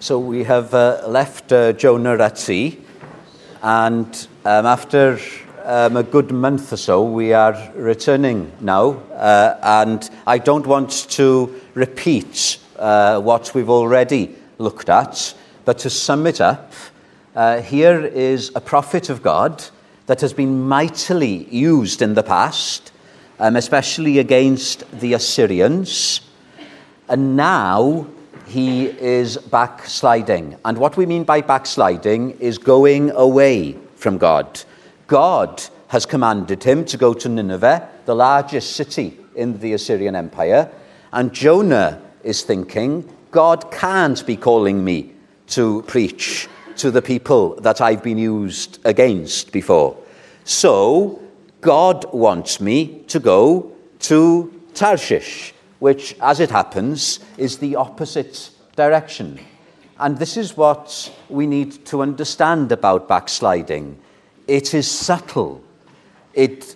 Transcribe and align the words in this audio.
So 0.00 0.20
we 0.20 0.44
have 0.44 0.72
uh, 0.74 1.02
left 1.08 1.52
uh, 1.52 1.72
Jonah 1.72 2.16
at 2.22 2.38
sea, 2.38 2.78
and 3.64 4.06
um, 4.44 4.64
after 4.64 5.18
um, 5.64 5.96
a 5.96 6.04
good 6.04 6.30
month 6.30 6.72
or 6.72 6.76
so, 6.76 7.02
we 7.02 7.32
are 7.32 7.72
returning 7.74 8.52
now. 8.60 8.90
Uh, 8.90 9.58
and 9.60 10.08
I 10.24 10.38
don't 10.38 10.68
want 10.68 11.10
to 11.10 11.60
repeat 11.74 12.60
uh, 12.78 13.20
what 13.20 13.52
we've 13.56 13.68
already 13.68 14.36
looked 14.58 14.88
at, 14.88 15.34
but 15.64 15.78
to 15.78 15.90
sum 15.90 16.28
it 16.28 16.40
up, 16.40 16.72
uh, 17.34 17.60
here 17.60 18.04
is 18.06 18.52
a 18.54 18.60
prophet 18.60 19.10
of 19.10 19.20
God 19.20 19.64
that 20.06 20.20
has 20.20 20.32
been 20.32 20.68
mightily 20.68 21.48
used 21.52 22.02
in 22.02 22.14
the 22.14 22.22
past, 22.22 22.92
um, 23.40 23.56
especially 23.56 24.20
against 24.20 24.88
the 25.00 25.14
Assyrians. 25.14 26.20
And 27.08 27.34
now 27.36 28.06
he 28.48 28.86
is 28.86 29.36
backsliding. 29.36 30.56
And 30.64 30.78
what 30.78 30.96
we 30.96 31.06
mean 31.06 31.24
by 31.24 31.40
backsliding 31.42 32.32
is 32.40 32.58
going 32.58 33.10
away 33.10 33.76
from 33.96 34.18
God. 34.18 34.62
God 35.06 35.62
has 35.88 36.06
commanded 36.06 36.62
him 36.62 36.84
to 36.86 36.96
go 36.96 37.14
to 37.14 37.28
Nineveh, 37.28 37.88
the 38.04 38.14
largest 38.14 38.72
city 38.72 39.18
in 39.34 39.58
the 39.60 39.74
Assyrian 39.74 40.16
Empire. 40.16 40.70
And 41.12 41.32
Jonah 41.32 42.00
is 42.22 42.42
thinking, 42.42 43.08
God 43.30 43.70
can't 43.70 44.24
be 44.26 44.36
calling 44.36 44.84
me 44.84 45.12
to 45.48 45.82
preach 45.82 46.48
to 46.76 46.90
the 46.90 47.02
people 47.02 47.54
that 47.56 47.80
I've 47.80 48.02
been 48.02 48.18
used 48.18 48.78
against 48.84 49.52
before. 49.52 49.96
So, 50.44 51.20
God 51.60 52.06
wants 52.12 52.60
me 52.60 53.04
to 53.08 53.18
go 53.18 53.72
to 54.00 54.62
Tarshish 54.74 55.52
which, 55.78 56.16
as 56.20 56.40
it 56.40 56.50
happens, 56.50 57.20
is 57.36 57.58
the 57.58 57.76
opposite 57.76 58.50
direction. 58.76 59.38
And 59.98 60.18
this 60.18 60.36
is 60.36 60.56
what 60.56 61.12
we 61.28 61.46
need 61.46 61.84
to 61.86 62.02
understand 62.02 62.72
about 62.72 63.08
backsliding 63.08 63.98
it 64.48 64.72
is 64.72 64.90
subtle, 64.90 65.62
it 66.32 66.74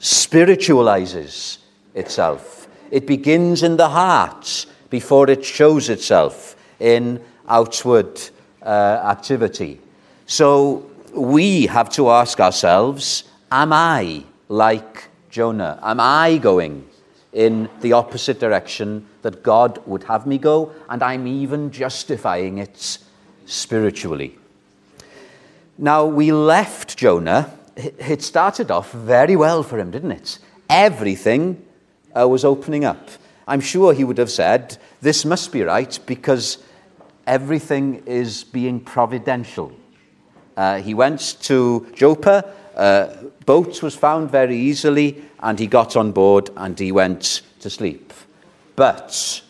spiritualizes 0.00 1.58
itself, 1.94 2.66
it 2.90 3.06
begins 3.06 3.62
in 3.62 3.76
the 3.76 3.90
heart 3.90 4.66
before 4.88 5.28
it 5.30 5.44
shows 5.44 5.90
itself 5.90 6.56
in 6.80 7.22
outward 7.46 8.20
uh, 8.62 8.66
activity. 9.04 9.80
So 10.26 10.90
we 11.12 11.66
have 11.66 11.90
to 11.90 12.10
ask 12.10 12.40
ourselves 12.40 13.24
Am 13.50 13.72
I 13.72 14.24
like 14.48 15.08
Jonah? 15.28 15.78
Am 15.82 16.00
I 16.00 16.38
going 16.38 16.88
in 17.32 17.68
the 17.80 17.92
opposite 17.92 18.38
direction 18.38 19.06
that 19.22 19.42
God 19.42 19.80
would 19.86 20.04
have 20.04 20.26
me 20.26 20.38
go, 20.38 20.72
and 20.88 21.02
I'm 21.02 21.26
even 21.26 21.70
justifying 21.70 22.58
it 22.58 22.98
spiritually. 23.46 24.38
Now, 25.78 26.04
we 26.04 26.32
left 26.32 26.96
Jonah. 26.96 27.52
It 27.76 28.22
started 28.22 28.70
off 28.70 28.92
very 28.92 29.36
well 29.36 29.62
for 29.62 29.78
him, 29.78 29.90
didn't 29.90 30.12
it? 30.12 30.38
Everything 30.68 31.64
uh, 32.18 32.28
was 32.28 32.44
opening 32.44 32.84
up. 32.84 33.08
I'm 33.48 33.60
sure 33.60 33.92
he 33.92 34.04
would 34.04 34.18
have 34.18 34.30
said, 34.30 34.76
This 35.00 35.24
must 35.24 35.52
be 35.52 35.62
right 35.62 35.98
because 36.06 36.58
everything 37.26 38.02
is 38.06 38.44
being 38.44 38.80
providential. 38.80 39.72
Uh, 40.56 40.80
he 40.80 40.92
went 40.94 41.38
to 41.42 41.90
Joppa, 41.94 42.52
uh, 42.76 43.14
boat 43.44 43.82
was 43.82 43.94
found 43.94 44.30
very 44.30 44.56
easily, 44.56 45.22
and 45.40 45.58
he 45.58 45.66
got 45.66 45.96
on 45.96 46.12
board 46.12 46.50
and 46.56 46.78
he 46.78 46.92
went 46.92 47.42
to 47.60 47.70
sleep. 47.70 48.12
But 48.76 49.42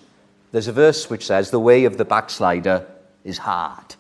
there's 0.50 0.68
a 0.68 0.72
verse 0.72 1.08
which 1.08 1.26
says, 1.26 1.50
The 1.50 1.60
way 1.60 1.84
of 1.84 1.96
the 1.96 2.04
backslider 2.04 2.86
is 3.24 3.38
hard. 3.38 3.96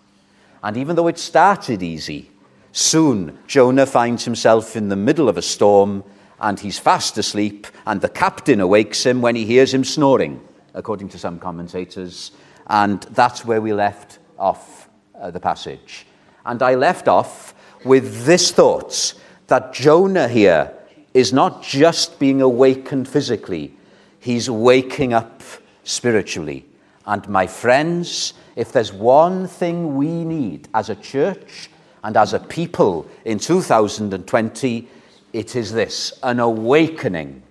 And 0.62 0.76
even 0.76 0.96
though 0.96 1.08
it 1.08 1.18
started 1.18 1.82
easy, 1.82 2.30
soon 2.72 3.38
Jonah 3.46 3.86
finds 3.86 4.24
himself 4.24 4.76
in 4.76 4.88
the 4.88 4.96
middle 4.96 5.28
of 5.28 5.36
a 5.36 5.42
storm 5.42 6.04
and 6.42 6.58
he's 6.58 6.78
fast 6.78 7.16
asleep, 7.18 7.68
and 7.86 8.00
the 8.00 8.08
captain 8.08 8.60
awakes 8.60 9.06
him 9.06 9.22
when 9.22 9.36
he 9.36 9.46
hears 9.46 9.72
him 9.72 9.84
snoring, 9.84 10.40
according 10.74 11.08
to 11.10 11.18
some 11.18 11.38
commentators. 11.38 12.32
And 12.66 13.00
that's 13.02 13.44
where 13.44 13.60
we 13.60 13.72
left 13.72 14.18
off 14.36 14.88
uh, 15.14 15.30
the 15.30 15.38
passage. 15.38 16.04
And 16.44 16.60
I 16.60 16.74
left 16.74 17.06
off 17.06 17.51
with 17.84 18.24
this 18.24 18.50
thought 18.50 19.14
that 19.48 19.72
Jonah 19.72 20.28
here 20.28 20.72
is 21.14 21.32
not 21.32 21.62
just 21.62 22.18
being 22.18 22.40
awakened 22.40 23.08
physically, 23.08 23.74
he's 24.18 24.48
waking 24.48 25.12
up 25.12 25.42
spiritually. 25.84 26.64
And 27.06 27.28
my 27.28 27.46
friends, 27.46 28.34
if 28.56 28.72
there's 28.72 28.92
one 28.92 29.46
thing 29.46 29.96
we 29.96 30.24
need 30.24 30.68
as 30.74 30.88
a 30.88 30.94
church 30.94 31.68
and 32.04 32.16
as 32.16 32.32
a 32.32 32.38
people 32.38 33.08
in 33.24 33.38
2020, 33.38 34.88
it 35.32 35.56
is 35.56 35.72
this 35.72 36.18
an 36.22 36.40
awakening. 36.40 37.42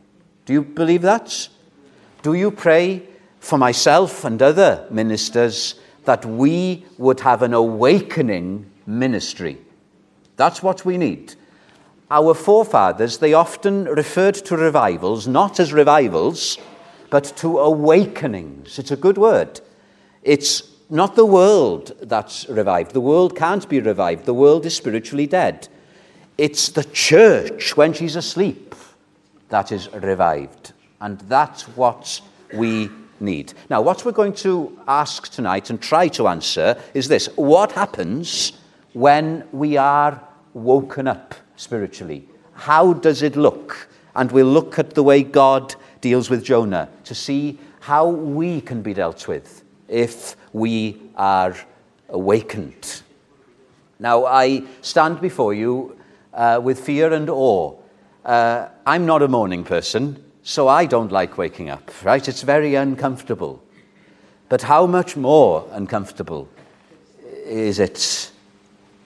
Do 0.45 0.53
you 0.53 0.61
believe 0.61 1.01
that? 1.03 1.47
Do 2.21 2.33
you 2.33 2.51
pray 2.51 3.03
for 3.39 3.57
myself 3.57 4.23
and 4.23 4.41
other 4.41 4.87
ministers 4.91 5.75
that 6.05 6.25
we 6.25 6.85
would 6.97 7.19
have 7.19 7.41
an 7.41 7.53
awakening 7.53 8.69
ministry? 8.85 9.57
That's 10.37 10.63
what 10.63 10.85
we 10.85 10.97
need. 10.97 11.35
Our 12.09 12.33
forefathers, 12.33 13.19
they 13.19 13.33
often 13.33 13.85
referred 13.85 14.35
to 14.35 14.57
revivals 14.57 15.27
not 15.27 15.59
as 15.59 15.71
revivals, 15.71 16.57
but 17.09 17.25
to 17.37 17.59
awakenings. 17.59 18.79
It's 18.79 18.91
a 18.91 18.97
good 18.97 19.17
word. 19.17 19.61
It's 20.23 20.63
not 20.89 21.15
the 21.15 21.25
world 21.25 21.93
that's 22.01 22.47
revived. 22.49 22.91
The 22.91 23.01
world 23.01 23.35
can't 23.35 23.67
be 23.67 23.79
revived. 23.79 24.25
The 24.25 24.33
world 24.33 24.65
is 24.65 24.75
spiritually 24.75 25.27
dead. 25.27 25.69
It's 26.37 26.69
the 26.69 26.83
church 26.83 27.77
when 27.77 27.93
she's 27.93 28.15
asleep 28.15 28.75
that 29.49 29.71
is 29.71 29.91
revived. 29.93 30.73
And 30.99 31.19
that's 31.21 31.63
what 31.77 32.21
we 32.53 32.89
need. 33.19 33.53
Now, 33.69 33.81
what 33.81 34.03
we're 34.03 34.11
going 34.11 34.33
to 34.33 34.77
ask 34.87 35.29
tonight 35.31 35.69
and 35.69 35.81
try 35.81 36.07
to 36.09 36.27
answer 36.27 36.81
is 36.93 37.07
this 37.07 37.27
What 37.35 37.71
happens 37.73 38.53
when 38.93 39.47
we 39.51 39.77
are 39.77 40.21
woken 40.53 41.07
up? 41.07 41.35
spiritually. 41.61 42.27
How 42.53 42.93
does 42.93 43.21
it 43.21 43.35
look? 43.35 43.87
And 44.15 44.31
we'll 44.31 44.47
look 44.47 44.79
at 44.79 44.91
the 44.91 45.03
way 45.03 45.23
God 45.23 45.75
deals 46.01 46.29
with 46.29 46.43
Jonah 46.43 46.89
to 47.05 47.15
see 47.15 47.59
how 47.79 48.07
we 48.09 48.61
can 48.61 48.81
be 48.81 48.93
dealt 48.93 49.27
with 49.27 49.63
if 49.87 50.35
we 50.51 50.99
are 51.15 51.55
awakened. 52.09 53.03
Now, 53.99 54.25
I 54.25 54.63
stand 54.81 55.21
before 55.21 55.53
you 55.53 55.97
uh, 56.33 56.59
with 56.61 56.79
fear 56.79 57.13
and 57.13 57.29
awe. 57.29 57.75
Uh, 58.25 58.67
I'm 58.85 59.05
not 59.05 59.21
a 59.21 59.27
morning 59.27 59.63
person, 59.63 60.23
so 60.43 60.67
I 60.67 60.85
don't 60.85 61.11
like 61.11 61.37
waking 61.37 61.69
up, 61.69 61.91
right? 62.03 62.27
It's 62.27 62.41
very 62.41 62.75
uncomfortable. 62.75 63.63
But 64.49 64.63
how 64.63 64.85
much 64.87 65.15
more 65.15 65.67
uncomfortable 65.71 66.49
is 67.45 67.79
it 67.79 68.30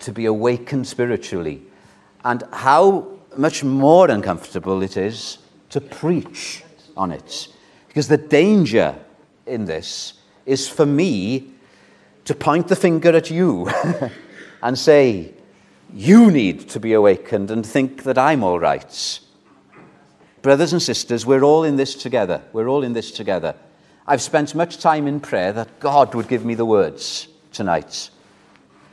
to 0.05 0.11
be 0.11 0.25
awakened 0.25 0.88
spiritually 0.88 1.63
and 2.23 2.43
how 2.53 3.07
much 3.35 3.63
more 3.63 4.09
uncomfortable 4.09 4.83
it 4.83 4.97
is 4.97 5.39
to 5.69 5.81
preach 5.81 6.63
on 6.95 7.11
it. 7.11 7.47
Because 7.88 8.07
the 8.07 8.17
danger 8.17 8.95
in 9.47 9.66
this 9.66 10.13
is 10.45 10.67
for 10.67 10.85
me 10.85 11.51
to 12.25 12.35
point 12.35 12.67
the 12.67 12.75
finger 12.75 13.16
at 13.16 13.31
you 13.31 13.67
and 14.61 14.77
say, 14.77 15.33
You 15.93 16.29
need 16.29 16.69
to 16.69 16.79
be 16.79 16.93
awakened 16.93 17.49
and 17.49 17.66
think 17.66 18.03
that 18.03 18.17
I'm 18.17 18.43
all 18.43 18.59
right. 18.59 19.19
Brothers 20.43 20.72
and 20.72 20.81
sisters, 20.81 21.25
we're 21.25 21.43
all 21.43 21.63
in 21.63 21.77
this 21.77 21.95
together. 21.95 22.43
We're 22.53 22.67
all 22.67 22.83
in 22.83 22.93
this 22.93 23.09
together. 23.09 23.55
I've 24.05 24.22
spent 24.22 24.53
much 24.53 24.77
time 24.77 25.07
in 25.07 25.19
prayer 25.19 25.51
that 25.53 25.79
God 25.79 26.13
would 26.13 26.27
give 26.27 26.45
me 26.45 26.53
the 26.53 26.66
words 26.66 27.27
tonight. 27.51 28.11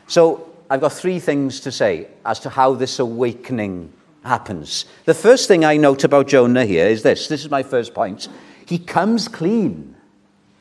So 0.07 0.52
I've 0.73 0.81
got 0.81 0.95
three 0.95 1.19
things 1.21 1.61
to 1.61 1.71
say 1.71 2.07
as 2.25 2.41
to 2.41 2.49
how 2.49 2.73
this 2.73 2.99
awakening 2.99 3.93
happens. 4.25 4.87
The 5.05 5.13
first 5.13 5.47
thing 5.47 5.67
I 5.67 5.77
note 5.77 6.03
about 6.03 6.29
Jonah 6.29 6.65
here 6.65 6.87
is 6.87 7.03
this 7.03 7.29
this 7.29 7.45
is 7.45 7.51
my 7.51 7.63
first 7.63 7.93
point. 7.93 8.29
He 8.65 8.79
comes 8.79 9.29
clean. 9.29 9.95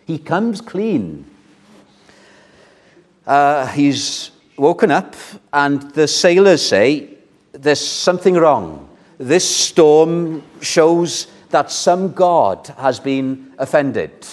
He 0.05 0.17
comes 0.17 0.59
clean. 0.59 1.25
Uh, 3.25 3.67
he's 3.67 4.31
woken 4.57 4.91
up, 4.91 5.15
and 5.53 5.81
the 5.93 6.09
sailors 6.09 6.61
say 6.61 7.17
there's 7.53 7.79
something 7.79 8.33
wrong. 8.33 8.89
This 9.17 9.49
storm 9.49 10.43
shows 10.59 11.27
that 11.51 11.71
some 11.71 12.11
god 12.11 12.67
has 12.77 12.99
been 12.99 13.53
offended. 13.57 14.27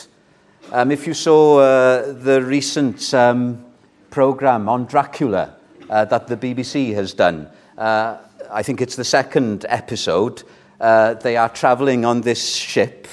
Um, 0.73 0.91
if 0.91 1.07
you 1.07 1.15
saw 1.15 1.61
uh, 1.61 2.13
the 2.15 2.43
recent 2.43 3.15
um, 3.15 3.65
program 4.11 4.69
on 4.69 4.87
Dracula, 4.87 5.55
uh, 5.90 6.05
that 6.06 6.26
the 6.26 6.37
BBC 6.37 6.94
has 6.94 7.14
done. 7.14 7.49
Uh, 7.76 8.19
I 8.50 8.62
think 8.62 8.81
it's 8.81 8.96
the 8.96 9.05
second 9.05 9.67
episode. 9.69 10.43
Uh, 10.81 11.14
they 11.14 11.37
are 11.37 11.49
traveling 11.49 12.05
on 12.05 12.20
this 12.20 12.55
ship, 12.55 13.08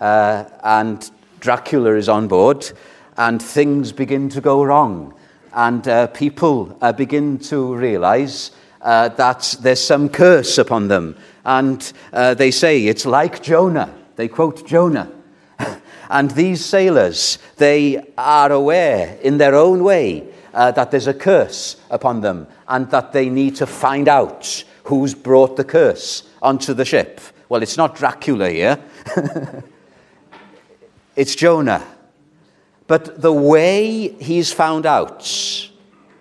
uh, 0.00 0.44
and 0.62 1.10
Dracula 1.40 1.94
is 1.94 2.08
on 2.08 2.28
board. 2.28 2.72
and 3.16 3.40
things 3.40 3.92
begin 3.92 4.28
to 4.30 4.40
go 4.40 4.62
wrong. 4.62 5.14
And 5.52 5.86
uh, 5.88 6.08
people 6.08 6.76
uh, 6.82 6.92
begin 6.92 7.38
to 7.38 7.74
realize 7.74 8.50
uh, 8.82 9.08
that 9.10 9.56
there's 9.60 9.80
some 9.80 10.08
curse 10.08 10.58
upon 10.58 10.88
them. 10.88 11.16
And 11.44 11.92
uh, 12.12 12.34
they 12.34 12.50
say, 12.50 12.86
it's 12.86 13.06
like 13.06 13.42
Jonah. 13.42 13.94
They 14.16 14.28
quote 14.28 14.66
Jonah. 14.66 15.10
and 16.10 16.30
these 16.32 16.64
sailors, 16.64 17.38
they 17.56 18.12
are 18.18 18.52
aware 18.52 19.18
in 19.22 19.38
their 19.38 19.54
own 19.54 19.82
way 19.82 20.28
uh, 20.56 20.72
that 20.72 20.90
there's 20.90 21.06
a 21.06 21.14
curse 21.14 21.76
upon 21.90 22.22
them 22.22 22.48
and 22.66 22.90
that 22.90 23.12
they 23.12 23.28
need 23.28 23.54
to 23.54 23.66
find 23.66 24.08
out 24.08 24.64
who's 24.84 25.14
brought 25.14 25.56
the 25.56 25.64
curse 25.64 26.28
onto 26.40 26.72
the 26.72 26.84
ship. 26.84 27.20
Well, 27.48 27.62
it's 27.62 27.76
not 27.76 27.94
Dracula 27.94 28.50
here, 28.50 28.82
it's 31.16 31.36
Jonah. 31.36 31.86
But 32.86 33.20
the 33.20 33.32
way 33.32 34.08
he's 34.20 34.52
found 34.52 34.86
out, 34.86 35.70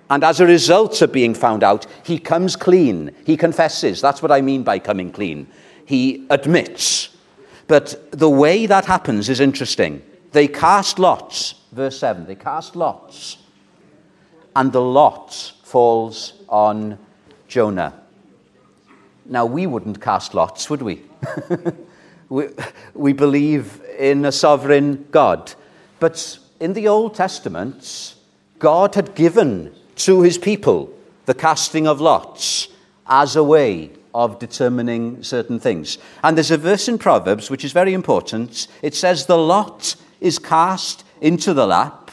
and 0.09 0.23
as 0.23 0.39
a 0.39 0.45
result 0.45 1.01
of 1.01 1.11
being 1.11 1.33
found 1.33 1.63
out, 1.63 1.85
he 2.03 2.19
comes 2.19 2.55
clean. 2.55 3.15
He 3.25 3.37
confesses. 3.37 4.01
That's 4.01 4.21
what 4.21 4.31
I 4.31 4.41
mean 4.41 4.63
by 4.63 4.79
coming 4.79 5.11
clean. 5.11 5.47
He 5.85 6.25
admits. 6.29 7.09
But 7.67 8.11
the 8.11 8.29
way 8.29 8.65
that 8.65 8.85
happens 8.85 9.29
is 9.29 9.39
interesting. 9.39 10.01
They 10.31 10.47
cast 10.47 10.99
lots, 10.99 11.55
verse 11.71 11.97
7, 11.99 12.25
they 12.25 12.35
cast 12.35 12.75
lots, 12.75 13.37
and 14.55 14.71
the 14.71 14.81
lot 14.81 15.53
falls 15.63 16.33
on 16.47 16.97
Jonah. 17.47 17.93
Now, 19.25 19.45
we 19.45 19.65
wouldn't 19.65 20.01
cast 20.01 20.33
lots, 20.33 20.69
would 20.69 20.81
we? 20.81 21.01
we, 22.29 22.47
we 22.93 23.13
believe 23.13 23.81
in 23.97 24.25
a 24.25 24.31
sovereign 24.31 25.07
God. 25.11 25.53
But 25.99 26.37
in 26.59 26.73
the 26.73 26.87
Old 26.87 27.15
Testament, 27.15 28.15
God 28.59 28.95
had 28.95 29.15
given 29.15 29.73
to 29.97 30.21
his 30.21 30.37
people 30.37 30.93
the 31.25 31.33
casting 31.33 31.87
of 31.87 31.99
lots 31.99 32.67
as 33.07 33.35
a 33.35 33.43
way 33.43 33.91
of 34.13 34.39
determining 34.39 35.21
certain 35.23 35.59
things. 35.59 35.97
And 36.23 36.37
there's 36.37 36.51
a 36.51 36.57
verse 36.57 36.87
in 36.87 36.97
Proverbs 36.97 37.49
which 37.49 37.65
is 37.65 37.71
very 37.71 37.93
important. 37.93 38.67
It 38.81 38.95
says, 38.95 39.25
The 39.25 39.37
lot 39.37 39.95
is 40.21 40.39
cast 40.39 41.03
into 41.19 41.53
the 41.53 41.67
lap, 41.67 42.11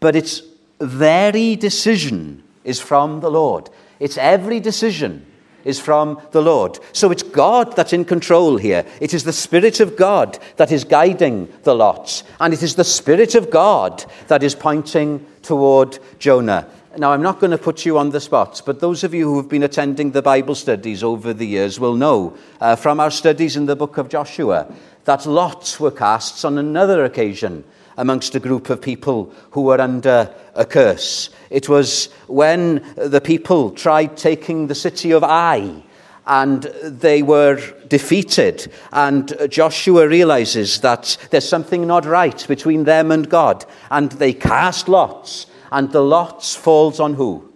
but 0.00 0.16
its 0.16 0.42
very 0.86 1.56
decision 1.56 2.42
is 2.64 2.80
from 2.80 3.20
the 3.20 3.30
Lord. 3.30 3.70
It's 4.00 4.18
every 4.18 4.60
decision 4.60 5.26
is 5.64 5.78
from 5.78 6.20
the 6.32 6.42
Lord. 6.42 6.78
So 6.92 7.10
it's 7.10 7.22
God 7.22 7.76
that's 7.76 7.92
in 7.92 8.04
control 8.04 8.56
here. 8.56 8.84
It 9.00 9.14
is 9.14 9.24
the 9.24 9.32
Spirit 9.32 9.80
of 9.80 9.96
God 9.96 10.38
that 10.56 10.72
is 10.72 10.84
guiding 10.84 11.52
the 11.62 11.74
lots. 11.74 12.24
And 12.40 12.52
it 12.52 12.62
is 12.62 12.74
the 12.74 12.84
Spirit 12.84 13.34
of 13.34 13.50
God 13.50 14.04
that 14.28 14.42
is 14.42 14.54
pointing 14.54 15.24
toward 15.42 15.98
Jonah. 16.18 16.68
Now, 16.98 17.12
I'm 17.12 17.22
not 17.22 17.40
going 17.40 17.52
to 17.52 17.58
put 17.58 17.86
you 17.86 17.96
on 17.96 18.10
the 18.10 18.20
spot, 18.20 18.60
but 18.66 18.80
those 18.80 19.02
of 19.02 19.14
you 19.14 19.24
who 19.24 19.38
have 19.38 19.48
been 19.48 19.62
attending 19.62 20.10
the 20.10 20.20
Bible 20.20 20.54
studies 20.54 21.02
over 21.02 21.32
the 21.32 21.46
years 21.46 21.80
will 21.80 21.94
know 21.94 22.36
uh, 22.60 22.76
from 22.76 23.00
our 23.00 23.10
studies 23.10 23.56
in 23.56 23.64
the 23.64 23.76
book 23.76 23.96
of 23.96 24.10
Joshua 24.10 24.72
that 25.04 25.24
lots 25.24 25.80
were 25.80 25.90
cast 25.90 26.44
on 26.44 26.58
another 26.58 27.04
occasion 27.04 27.64
amongst 27.96 28.34
a 28.34 28.40
group 28.40 28.70
of 28.70 28.80
people 28.80 29.32
who 29.50 29.62
were 29.62 29.80
under 29.80 30.32
a 30.54 30.64
curse. 30.64 31.30
It 31.50 31.68
was 31.68 32.06
when 32.26 32.84
the 32.96 33.20
people 33.20 33.70
tried 33.70 34.16
taking 34.16 34.66
the 34.66 34.74
city 34.74 35.12
of 35.12 35.22
Ai 35.22 35.82
and 36.26 36.62
they 36.84 37.22
were 37.22 37.60
defeated. 37.88 38.72
And 38.92 39.34
Joshua 39.48 40.08
realizes 40.08 40.80
that 40.80 41.16
there's 41.30 41.48
something 41.48 41.86
not 41.86 42.04
right 42.04 42.46
between 42.46 42.84
them 42.84 43.10
and 43.10 43.28
God. 43.28 43.64
And 43.90 44.12
they 44.12 44.32
cast 44.32 44.88
lots, 44.88 45.46
and 45.70 45.90
the 45.90 46.02
lots 46.02 46.54
falls 46.54 47.00
on 47.00 47.14
who? 47.14 47.50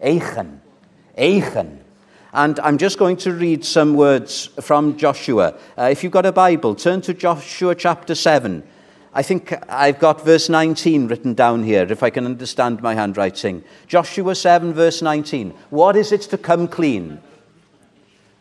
Achan. 0.00 0.60
Achan. 1.16 1.78
And 2.34 2.58
I'm 2.60 2.78
just 2.78 2.98
going 2.98 3.18
to 3.18 3.32
read 3.32 3.64
some 3.64 3.94
words 3.94 4.46
from 4.60 4.96
Joshua. 4.96 5.54
Uh, 5.76 5.88
if 5.90 6.02
you've 6.02 6.12
got 6.12 6.24
a 6.24 6.32
Bible, 6.32 6.74
turn 6.74 7.02
to 7.02 7.12
Joshua 7.12 7.74
chapter 7.74 8.14
7. 8.14 8.62
I 9.14 9.22
think 9.22 9.52
I've 9.68 9.98
got 9.98 10.24
verse 10.24 10.48
19 10.48 11.06
written 11.06 11.34
down 11.34 11.64
here, 11.64 11.86
if 11.90 12.02
I 12.02 12.08
can 12.08 12.24
understand 12.24 12.80
my 12.82 12.94
handwriting. 12.94 13.62
Joshua 13.86 14.34
7, 14.34 14.72
verse 14.72 15.02
19. 15.02 15.50
What 15.68 15.96
is 15.96 16.12
it 16.12 16.22
to 16.22 16.38
come 16.38 16.66
clean? 16.66 17.20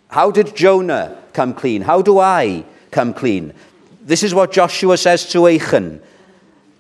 How 0.08 0.32
did 0.32 0.56
Jonah 0.56 1.18
come 1.34 1.54
clean? 1.54 1.82
How 1.82 2.02
do 2.02 2.20
I 2.20 2.64
come 2.90 3.14
clean? 3.14 3.54
This 4.02 4.24
is 4.24 4.34
what 4.34 4.54
Joshua 4.54 4.98
says 4.98 5.30
to 5.32 5.48
Achan. 5.48 6.02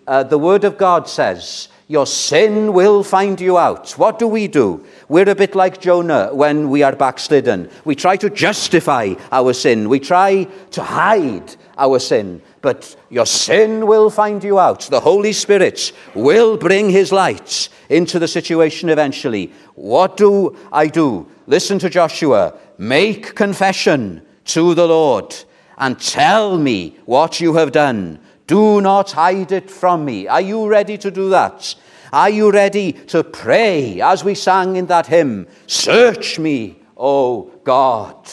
Uh, 0.07 0.23
the 0.23 0.37
word 0.37 0.63
of 0.63 0.77
God 0.77 1.09
says, 1.09 1.67
Your 1.89 2.07
sin 2.07 2.71
will 2.71 3.03
find 3.03 3.41
you 3.41 3.57
out. 3.57 3.91
What 3.91 4.19
do 4.19 4.27
we 4.27 4.47
do? 4.47 4.85
We're 5.09 5.29
a 5.29 5.35
bit 5.35 5.53
like 5.53 5.81
Jonah 5.81 6.33
when 6.33 6.69
we 6.69 6.81
are 6.81 6.95
backslidden. 6.95 7.69
We 7.83 7.95
try 7.95 8.15
to 8.17 8.29
justify 8.29 9.15
our 9.33 9.51
sin, 9.51 9.89
we 9.89 9.99
try 9.99 10.45
to 10.71 10.81
hide 10.81 11.55
our 11.77 11.99
sin 11.99 12.41
but 12.61 12.95
your 13.09 13.25
sin 13.25 13.87
will 13.87 14.09
find 14.09 14.43
you 14.43 14.59
out. 14.59 14.81
The 14.81 14.99
Holy 14.99 15.33
Spirit 15.33 15.91
will 16.13 16.57
bring 16.57 16.89
his 16.89 17.11
light 17.11 17.69
into 17.89 18.19
the 18.19 18.27
situation 18.27 18.89
eventually. 18.89 19.51
What 19.75 20.17
do 20.17 20.55
I 20.71 20.87
do? 20.87 21.27
Listen 21.47 21.79
to 21.79 21.89
Joshua. 21.89 22.53
Make 22.77 23.35
confession 23.35 24.21
to 24.45 24.75
the 24.75 24.87
Lord 24.87 25.35
and 25.77 25.99
tell 25.99 26.57
me 26.57 26.97
what 27.05 27.41
you 27.41 27.55
have 27.55 27.71
done. 27.71 28.19
Do 28.45 28.81
not 28.81 29.11
hide 29.11 29.51
it 29.51 29.71
from 29.71 30.05
me. 30.05 30.27
Are 30.27 30.41
you 30.41 30.67
ready 30.67 30.97
to 30.99 31.09
do 31.09 31.29
that? 31.29 31.75
Are 32.13 32.29
you 32.29 32.51
ready 32.51 32.91
to 32.91 33.23
pray 33.23 34.01
as 34.01 34.23
we 34.23 34.35
sang 34.35 34.75
in 34.75 34.87
that 34.87 35.07
hymn? 35.07 35.47
Search 35.67 36.37
me, 36.37 36.79
O 36.97 37.43
God. 37.63 38.29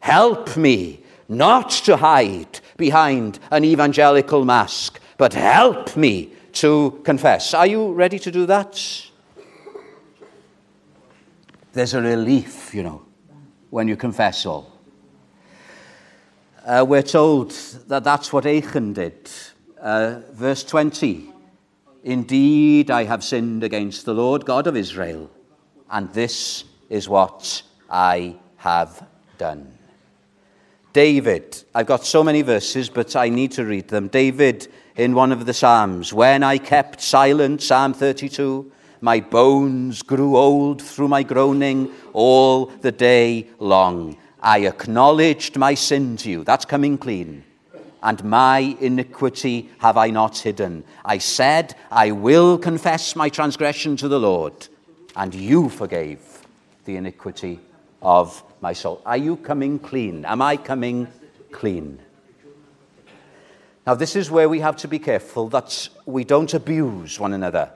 Help 0.00 0.56
me 0.56 1.02
not 1.28 1.70
to 1.70 1.96
hide 1.96 2.60
behind 2.80 3.38
an 3.52 3.64
evangelical 3.64 4.44
mask, 4.44 4.98
but 5.16 5.34
help 5.34 5.96
me 5.96 6.32
to 6.54 7.00
confess. 7.04 7.54
Are 7.54 7.66
you 7.66 7.92
ready 7.92 8.18
to 8.18 8.32
do 8.32 8.46
that? 8.46 9.06
There's 11.72 11.94
a 11.94 12.02
relief, 12.02 12.74
you 12.74 12.82
know, 12.82 13.02
when 13.70 13.86
you 13.86 13.96
confess 13.96 14.44
all. 14.44 14.72
Uh, 16.66 16.84
we're 16.86 17.02
told 17.02 17.52
that 17.86 18.02
that's 18.02 18.32
what 18.32 18.44
Achan 18.44 18.94
did. 18.94 19.30
Uh, 19.80 20.20
verse 20.32 20.64
20 20.64 21.28
Indeed, 22.02 22.90
I 22.90 23.04
have 23.04 23.22
sinned 23.22 23.62
against 23.62 24.06
the 24.06 24.14
Lord 24.14 24.46
God 24.46 24.66
of 24.66 24.74
Israel, 24.74 25.30
and 25.90 26.10
this 26.14 26.64
is 26.88 27.10
what 27.10 27.62
I 27.90 28.36
have 28.56 29.06
done. 29.36 29.79
David, 30.92 31.62
I've 31.72 31.86
got 31.86 32.04
so 32.04 32.24
many 32.24 32.42
verses, 32.42 32.88
but 32.88 33.14
I 33.14 33.28
need 33.28 33.52
to 33.52 33.64
read 33.64 33.88
them. 33.88 34.08
David 34.08 34.66
in 34.96 35.14
one 35.14 35.30
of 35.30 35.46
the 35.46 35.54
Psalms, 35.54 36.12
when 36.12 36.42
I 36.42 36.58
kept 36.58 37.00
silent, 37.00 37.62
Psalm 37.62 37.94
32, 37.94 38.70
my 39.00 39.20
bones 39.20 40.02
grew 40.02 40.36
old 40.36 40.82
through 40.82 41.08
my 41.08 41.22
groaning 41.22 41.90
all 42.12 42.66
the 42.66 42.90
day 42.90 43.46
long. 43.60 44.16
I 44.42 44.66
acknowledged 44.66 45.56
my 45.56 45.74
sin 45.74 46.16
to 46.18 46.30
you. 46.30 46.44
That's 46.44 46.64
coming 46.64 46.98
clean. 46.98 47.44
And 48.02 48.24
my 48.24 48.76
iniquity 48.80 49.70
have 49.78 49.96
I 49.96 50.10
not 50.10 50.38
hidden. 50.38 50.84
I 51.04 51.18
said, 51.18 51.76
I 51.90 52.10
will 52.10 52.58
confess 52.58 53.14
my 53.14 53.28
transgression 53.28 53.96
to 53.98 54.08
the 54.08 54.18
Lord, 54.18 54.68
and 55.14 55.34
you 55.34 55.68
forgave 55.68 56.20
the 56.84 56.96
iniquity 56.96 57.60
of 58.02 58.42
my 58.60 58.72
soul. 58.72 59.00
Are 59.06 59.16
you 59.16 59.36
coming 59.36 59.78
clean? 59.78 60.24
Am 60.24 60.42
I 60.42 60.56
coming 60.56 61.08
clean? 61.50 61.98
Now, 63.86 63.94
this 63.94 64.14
is 64.14 64.30
where 64.30 64.48
we 64.48 64.60
have 64.60 64.76
to 64.78 64.88
be 64.88 64.98
careful 64.98 65.48
that 65.48 65.88
we 66.06 66.24
don't 66.24 66.52
abuse 66.52 67.18
one 67.18 67.32
another 67.32 67.70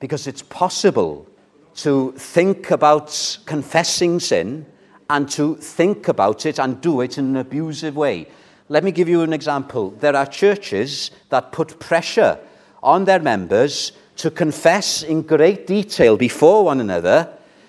because 0.00 0.26
it's 0.26 0.42
possible 0.42 1.26
to 1.76 2.12
think 2.12 2.70
about 2.70 3.38
confessing 3.44 4.18
sin 4.18 4.66
and 5.10 5.30
to 5.30 5.56
think 5.56 6.08
about 6.08 6.46
it 6.46 6.58
and 6.58 6.80
do 6.80 7.00
it 7.00 7.18
in 7.18 7.26
an 7.26 7.36
abusive 7.36 7.96
way. 7.96 8.26
Let 8.68 8.82
me 8.82 8.90
give 8.90 9.08
you 9.08 9.22
an 9.22 9.32
example. 9.32 9.90
There 9.90 10.16
are 10.16 10.26
churches 10.26 11.10
that 11.28 11.52
put 11.52 11.78
pressure 11.78 12.38
on 12.82 13.04
their 13.04 13.20
members 13.20 13.92
to 14.16 14.30
confess 14.30 15.02
in 15.02 15.22
great 15.22 15.66
detail 15.66 16.16
before 16.16 16.64
one 16.64 16.80
another 16.80 17.28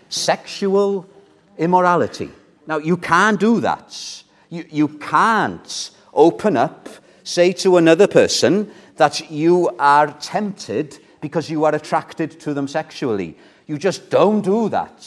sexual 0.09 1.05
immorality. 1.57 2.29
Now, 2.65 2.77
you 2.77 2.97
can't 2.97 3.39
do 3.39 3.59
that. 3.61 4.23
You, 4.49 4.65
you 4.69 4.87
can't 4.87 5.91
open 6.13 6.57
up, 6.57 6.89
say 7.23 7.53
to 7.53 7.77
another 7.77 8.07
person 8.07 8.71
that 8.97 9.29
you 9.31 9.69
are 9.79 10.11
tempted 10.19 10.99
because 11.21 11.49
you 11.49 11.65
are 11.65 11.75
attracted 11.75 12.39
to 12.41 12.53
them 12.53 12.67
sexually. 12.67 13.37
You 13.65 13.77
just 13.77 14.09
don't 14.09 14.41
do 14.41 14.69
that. 14.69 15.05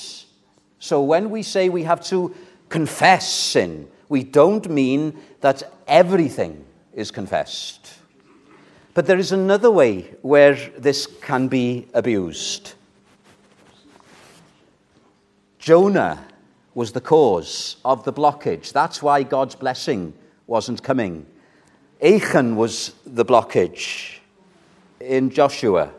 So 0.79 1.03
when 1.03 1.31
we 1.31 1.43
say 1.43 1.69
we 1.69 1.85
have 1.85 2.03
to 2.07 2.35
confess 2.69 3.29
sin, 3.29 3.89
we 4.09 4.25
don't 4.25 4.69
mean 4.69 5.19
that 5.41 5.63
everything 5.87 6.65
is 6.93 7.11
confessed. 7.11 7.95
But 8.95 9.07
there 9.07 9.19
is 9.19 9.33
another 9.33 9.71
way 9.71 10.15
where 10.23 10.55
this 10.79 11.07
can 11.07 11.49
be 11.49 11.87
abused. 11.95 12.75
Jonah 15.59 16.27
was 16.75 16.93
the 16.93 17.01
cause 17.01 17.77
of 17.85 18.05
the 18.05 18.13
blockage. 18.13 18.73
That's 18.73 19.03
why 19.03 19.23
God's 19.23 19.55
blessing 19.55 20.15
wasn't 20.47 20.83
coming. 20.83 21.27
Achan 22.03 22.57
was 22.57 22.95
the 23.05 23.25
blockage 23.25 24.19
in 25.01 25.31
Joshua. 25.31 25.93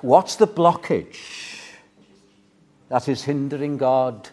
What's 0.00 0.36
the 0.36 0.46
blockage 0.46 1.60
that 2.88 3.08
is 3.08 3.22
hindering 3.22 3.76
God 3.76 4.28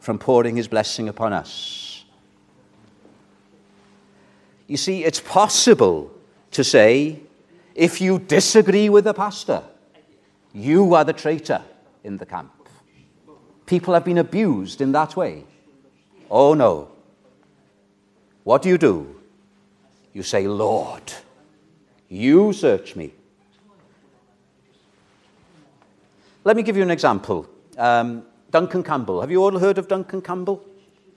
from 0.00 0.18
pouring 0.18 0.56
his 0.56 0.68
blessing 0.68 1.08
upon 1.08 1.32
us? 1.32 2.04
You 4.66 4.76
see, 4.76 5.04
it's 5.04 5.20
possible 5.20 6.10
to 6.52 6.62
say, 6.62 7.20
if 7.74 8.00
you 8.00 8.18
disagree 8.18 8.88
with 8.88 9.04
the 9.04 9.14
pastor, 9.14 9.62
you 10.52 10.94
are 10.94 11.04
the 11.04 11.12
traitor 11.12 11.62
in 12.04 12.16
the 12.16 12.26
camp. 12.26 12.52
People 13.66 13.94
have 13.94 14.04
been 14.04 14.18
abused 14.18 14.80
in 14.80 14.92
that 14.92 15.16
way. 15.16 15.44
Oh 16.30 16.54
no. 16.54 16.90
What 18.44 18.62
do 18.62 18.68
you 18.68 18.78
do? 18.78 19.20
You 20.12 20.22
say, 20.22 20.46
Lord, 20.46 21.12
you 22.08 22.52
search 22.52 22.96
me. 22.96 23.12
Let 26.44 26.56
me 26.56 26.62
give 26.62 26.76
you 26.76 26.82
an 26.82 26.90
example. 26.90 27.48
Um, 27.78 28.24
Duncan 28.50 28.82
Campbell. 28.82 29.20
Have 29.20 29.30
you 29.30 29.42
all 29.42 29.58
heard 29.58 29.78
of 29.78 29.88
Duncan 29.88 30.20
Campbell? 30.20 30.62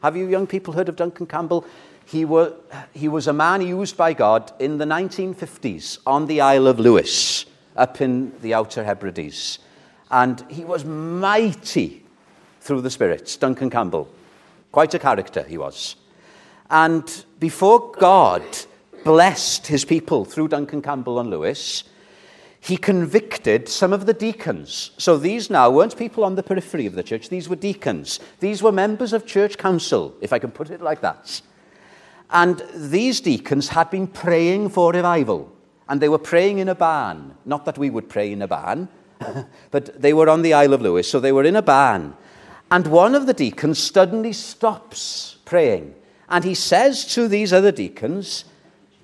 Have 0.01 0.15
you 0.15 0.27
young 0.27 0.47
people 0.47 0.73
heard 0.73 0.87
of 0.87 0.95
Duncan 0.95 1.25
Campbell? 1.25 1.65
He, 2.05 2.23
were, 2.23 2.53
he 2.93 3.07
was 3.07 3.27
a 3.27 3.33
man 3.33 3.61
used 3.61 3.97
by 3.97 4.13
God 4.13 4.53
in 4.59 4.77
the 4.77 4.85
1950s 4.85 5.97
on 6.05 6.27
the 6.27 6.41
Isle 6.41 6.67
of 6.67 6.79
Lewis, 6.79 7.45
up 7.75 8.01
in 8.01 8.31
the 8.41 8.53
Outer 8.53 8.83
Hebrides. 8.83 9.59
And 10.11 10.43
he 10.49 10.63
was 10.63 10.85
mighty 10.85 12.03
through 12.61 12.81
the 12.81 12.89
Spirit, 12.89 13.37
Duncan 13.39 13.69
Campbell. 13.69 14.07
Quite 14.71 14.93
a 14.93 14.99
character 14.99 15.43
he 15.43 15.57
was. 15.57 15.95
And 16.69 17.25
before 17.39 17.91
God 17.91 18.43
blessed 19.03 19.67
his 19.67 19.85
people 19.85 20.25
through 20.25 20.47
Duncan 20.49 20.81
Campbell 20.81 21.19
and 21.19 21.29
Lewis, 21.29 21.83
he 22.59 22.77
convicted 22.77 23.69
some 23.69 23.93
of 23.93 24.07
the 24.07 24.13
deacons. 24.13 24.89
So 24.97 25.17
these 25.17 25.51
now 25.51 25.69
weren't 25.69 25.95
people 25.95 26.23
on 26.23 26.33
the 26.33 26.41
periphery 26.41 26.87
of 26.87 26.95
the 26.95 27.03
church, 27.03 27.29
these 27.29 27.47
were 27.47 27.55
deacons. 27.55 28.19
These 28.39 28.63
were 28.63 28.71
members 28.71 29.13
of 29.13 29.27
church 29.27 29.59
council, 29.59 30.15
if 30.19 30.33
I 30.33 30.39
can 30.39 30.49
put 30.49 30.71
it 30.71 30.81
like 30.81 31.01
that. 31.01 31.41
And 32.31 32.63
these 32.73 33.21
deacons 33.21 33.67
had 33.67 33.91
been 33.91 34.07
praying 34.07 34.69
for 34.69 34.91
revival. 34.91 35.54
And 35.87 36.01
they 36.01 36.09
were 36.09 36.17
praying 36.17 36.57
in 36.59 36.69
a 36.69 36.75
barn. 36.75 37.35
Not 37.45 37.65
that 37.65 37.77
we 37.77 37.89
would 37.89 38.09
pray 38.09 38.31
in 38.31 38.41
a 38.41 38.47
barn, 38.47 38.87
but 39.71 40.01
they 40.01 40.13
were 40.13 40.29
on 40.29 40.41
the 40.41 40.53
Isle 40.53 40.73
of 40.73 40.81
Lewis, 40.81 41.09
so 41.09 41.19
they 41.19 41.31
were 41.31 41.43
in 41.43 41.55
a 41.55 41.61
barn. 41.61 42.15
And 42.71 42.87
one 42.87 43.15
of 43.15 43.27
the 43.27 43.33
deacons 43.33 43.79
suddenly 43.79 44.33
stops 44.33 45.37
praying. 45.45 45.93
And 46.27 46.43
he 46.43 46.55
says 46.55 47.05
to 47.13 47.27
these 47.27 47.53
other 47.53 47.71
deacons, 47.71 48.45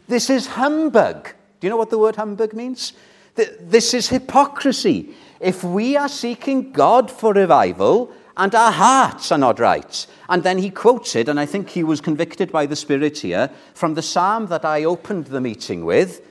This 0.07 0.29
is 0.29 0.47
humbug. 0.47 1.29
Do 1.59 1.67
you 1.67 1.69
know 1.69 1.77
what 1.77 1.91
the 1.91 2.00
word 2.00 2.15
humbug 2.15 2.53
means? 2.53 2.93
This 3.35 3.93
is 3.93 4.09
hypocrisy. 4.09 5.15
If 5.39 5.63
we 5.63 5.95
are 5.95 6.09
seeking 6.09 6.71
God 6.71 7.09
for 7.09 7.33
revival 7.33 8.11
and 8.35 8.53
our 8.55 8.71
hearts 8.71 9.31
are 9.31 9.38
not 9.38 9.59
right, 9.59 10.07
and 10.27 10.43
then 10.43 10.57
he 10.57 10.69
quotes 10.69 11.15
it, 11.15 11.29
and 11.29 11.39
I 11.39 11.45
think 11.45 11.69
he 11.69 11.83
was 11.83 12.01
convicted 12.01 12.51
by 12.51 12.65
the 12.65 12.75
Spirit 12.75 13.19
here, 13.19 13.51
from 13.73 13.93
the 13.93 14.01
psalm 14.01 14.47
that 14.47 14.65
I 14.65 14.83
opened 14.83 15.27
the 15.27 15.41
meeting 15.41 15.85
with 15.85 16.21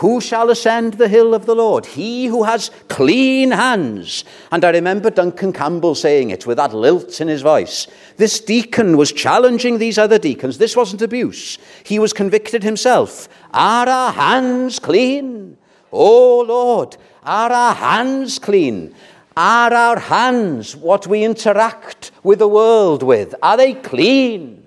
who 0.00 0.18
shall 0.18 0.48
ascend 0.48 0.94
the 0.94 1.08
hill 1.08 1.34
of 1.34 1.44
the 1.44 1.54
Lord? 1.54 1.84
He 1.84 2.24
who 2.24 2.44
has 2.44 2.70
clean 2.88 3.50
hands. 3.50 4.24
And 4.50 4.64
I 4.64 4.70
remember 4.70 5.10
Duncan 5.10 5.52
Campbell 5.52 5.94
saying 5.94 6.30
it 6.30 6.46
with 6.46 6.56
that 6.56 6.72
lilt 6.72 7.20
in 7.20 7.28
his 7.28 7.42
voice. 7.42 7.86
This 8.16 8.40
deacon 8.40 8.96
was 8.96 9.12
challenging 9.12 9.76
these 9.76 9.98
other 9.98 10.18
deacons. 10.18 10.56
This 10.56 10.74
wasn't 10.74 11.02
abuse. 11.02 11.58
He 11.84 11.98
was 11.98 12.14
convicted 12.14 12.62
himself. 12.62 13.28
Are 13.52 13.86
our 13.86 14.12
hands 14.12 14.78
clean? 14.78 15.58
Oh 15.92 16.46
Lord, 16.48 16.96
are 17.22 17.52
our 17.52 17.74
hands 17.74 18.38
clean? 18.38 18.94
Are 19.36 19.72
our 19.72 19.98
hands 19.98 20.74
what 20.74 21.06
we 21.06 21.24
interact 21.24 22.10
with 22.22 22.38
the 22.38 22.48
world 22.48 23.02
with? 23.02 23.34
Are 23.42 23.58
they 23.58 23.74
clean? 23.74 24.66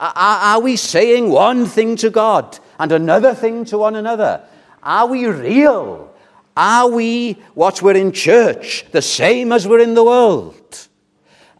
Are, 0.00 0.60
we 0.60 0.76
saying 0.76 1.30
one 1.30 1.66
thing 1.66 1.94
to 1.96 2.08
God 2.08 2.58
and 2.78 2.90
another 2.90 3.34
thing 3.34 3.66
to 3.66 3.76
one 3.76 3.96
another? 3.96 4.44
Are 4.82 5.06
we 5.06 5.26
real? 5.26 6.12
Are 6.56 6.88
we 6.88 7.34
what 7.54 7.80
we're 7.80 7.96
in 7.96 8.12
church, 8.12 8.84
the 8.90 9.02
same 9.02 9.52
as 9.52 9.66
we're 9.66 9.80
in 9.80 9.94
the 9.94 10.04
world? 10.04 10.88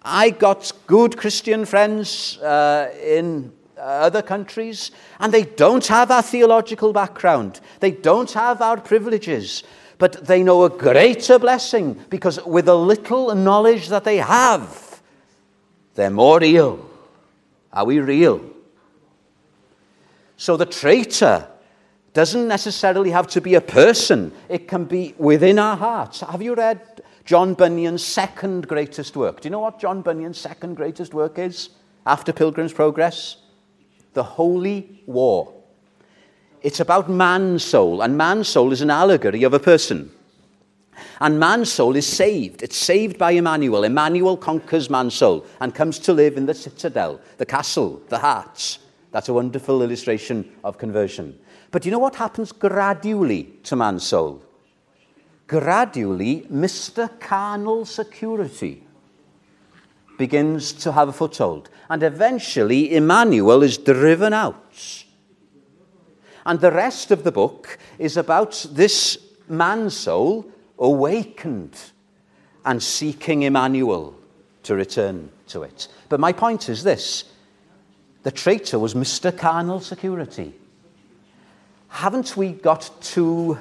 I 0.03 0.31
got 0.31 0.73
good 0.87 1.17
Christian 1.17 1.65
friends 1.65 2.39
uh, 2.39 2.93
in 3.03 3.53
other 3.79 4.23
countries, 4.23 4.91
and 5.21 5.33
they 5.33 5.45
don't 5.45 5.87
have 5.87 6.11
our 6.11 6.23
theological 6.23 6.93
background. 6.93 7.61
They 7.81 7.93
don't 7.93 8.31
have 8.33 8.61
our 8.61 8.81
privileges, 8.81 9.63
but 9.99 10.27
they 10.27 10.43
know 10.43 10.65
a 10.65 10.71
greater 10.71 11.39
blessing 11.39 12.05
because 12.11 12.45
with 12.45 12.67
the 12.67 12.77
little 12.77 13.35
knowledge 13.35 13.89
that 13.89 14.05
they 14.05 14.19
have, 14.19 15.01
they're 15.95 16.11
more 16.11 16.41
real. 16.41 16.89
Are 17.73 17.85
we 17.85 18.01
real? 18.01 18.45
So 20.37 20.57
the 20.57 20.67
traitor 20.67 21.47
doesn't 22.13 22.47
necessarily 22.47 23.11
have 23.11 23.27
to 23.29 23.41
be 23.41 23.55
a 23.55 23.61
person, 23.61 24.33
it 24.49 24.69
can 24.69 24.85
be 24.85 25.15
within 25.19 25.59
our 25.59 25.77
hearts. 25.77 26.21
Have 26.21 26.43
you 26.43 26.55
read 26.55 26.81
John 27.25 27.55
Bunyan's 27.55 28.05
second 28.05 28.69
greatest 28.69 29.17
work? 29.17 29.41
Do 29.41 29.47
you 29.47 29.51
know 29.51 29.61
what 29.61 29.81
John 29.81 30.03
Bunyan's 30.03 30.39
second 30.39 30.75
greatest 30.75 31.15
work 31.15 31.39
is 31.39 31.71
after 32.05 32.33
Pilgrim's 32.33 32.73
Progress? 32.73 33.37
The 34.13 34.23
Holy 34.23 35.03
War. 35.07 35.55
It's 36.61 36.81
about 36.81 37.09
Mansoul, 37.09 38.05
and 38.05 38.17
Mansoul 38.17 38.73
is 38.73 38.83
an 38.83 38.91
allegory 38.91 39.43
of 39.43 39.55
a 39.55 39.59
person. 39.59 40.13
And 41.21 41.41
Mansoul 41.41 41.97
is 41.97 42.07
saved. 42.07 42.63
It's 42.63 42.77
saved 42.77 43.17
by 43.17 43.33
Emmanuel. 43.33 43.85
Emmanuel 43.85 44.37
conquers 44.37 44.89
Mansoul 44.89 45.47
and 45.61 45.75
comes 45.75 45.99
to 46.01 46.13
live 46.13 46.37
in 46.37 46.47
the 46.47 46.55
citadel, 46.55 47.21
the 47.39 47.47
castle, 47.47 48.03
the 48.09 48.19
hearts. 48.19 48.79
That's 49.11 49.29
a 49.29 49.33
wonderful 49.33 49.83
illustration 49.83 50.51
of 50.63 50.79
conversion. 50.79 51.39
But 51.73 51.87
you 51.87 51.91
know 51.91 51.99
what 51.99 52.17
happens 52.17 52.53
gradually 52.53 53.45
to 53.65 53.77
Mansoul? 53.77 54.43
Gradually, 55.47 56.47
Mr. 56.53 57.09
Carnal 57.19 57.87
security 57.87 58.87
begins 60.19 60.75
to 60.75 60.93
have 60.93 61.09
a 61.09 61.13
foothold. 61.13 61.71
And 61.89 62.03
eventually, 62.03 62.95
Emmanuel 62.95 63.63
is 63.63 63.79
driven 63.79 64.35
out. 64.35 65.05
And 66.45 66.61
the 66.61 66.71
rest 66.71 67.11
of 67.11 67.25
the 67.25 67.33
book 67.33 67.79
is 67.99 68.19
about 68.19 68.67
this 68.71 69.17
Mansoul 69.49 70.45
awakened 70.79 71.79
and 72.67 72.83
seeking 72.83 73.43
Emmanuel 73.43 74.15
to 74.65 74.75
return 74.75 75.31
to 75.49 75.63
it. 75.63 75.89
But 76.11 76.21
my 76.21 76.33
point 76.33 76.69
is 76.69 76.85
this 76.85 77.25
the 78.25 78.31
traitor 78.31 78.79
was 78.79 78.93
Mr. 78.95 79.37
Carnal 79.37 79.81
security 79.81 80.55
haven't 81.93 82.37
we 82.39 82.53
got 82.53 82.91
too 83.03 83.59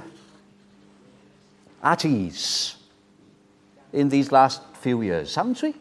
at 1.83 2.05
ease 2.05 2.75
in 3.91 4.07
these 4.07 4.31
last 4.31 4.61
few 4.73 5.01
years, 5.01 5.35
haven't 5.35 5.61
we? 5.61 5.75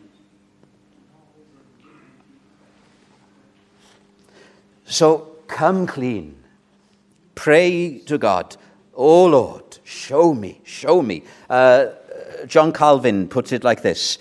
So 4.85 5.29
come 5.47 5.87
clean. 5.87 6.37
Pray 7.37 7.99
to 8.07 8.19
God. 8.19 8.57
Oh 8.95 9.27
Lord, 9.27 9.79
show 9.85 10.35
me, 10.35 10.61
show 10.65 11.03
me. 11.03 11.23
Uh, 11.49 11.87
John 12.47 12.73
Calvin 12.73 13.29
puts 13.29 13.53
it 13.53 13.63
like 13.63 13.83
this 13.83 14.19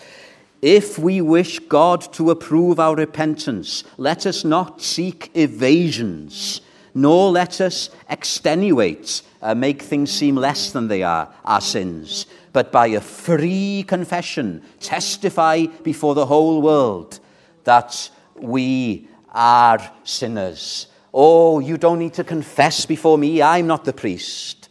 If 0.61 0.99
we 0.99 1.19
wish 1.19 1.57
God 1.57 2.13
to 2.13 2.29
approve 2.29 2.79
our 2.79 2.95
repentance, 2.95 3.83
let 3.97 4.27
us 4.27 4.45
not 4.45 4.83
seek 4.83 5.31
evasions 5.33 6.61
nor 7.01 7.31
let 7.31 7.61
us 7.61 7.89
extenuate, 8.09 9.21
uh, 9.41 9.55
make 9.55 9.81
things 9.81 10.11
seem 10.11 10.35
less 10.35 10.71
than 10.71 10.87
they 10.87 11.01
are, 11.01 11.33
our 11.45 11.61
sins, 11.61 12.25
but 12.51 12.71
by 12.71 12.87
a 12.87 13.01
free 13.01 13.83
confession, 13.87 14.61
testify 14.79 15.65
before 15.83 16.13
the 16.13 16.25
whole 16.25 16.61
world 16.61 17.19
that 17.63 18.09
we 18.35 19.07
are 19.31 19.91
sinners. 20.03 20.87
Oh, 21.13 21.59
you 21.59 21.77
don't 21.77 21.99
need 21.99 22.15
to 22.15 22.23
confess 22.23 22.85
before 22.85 23.17
me, 23.17 23.41
I'm 23.41 23.67
not 23.67 23.85
the 23.85 23.93
priest. 23.93 24.69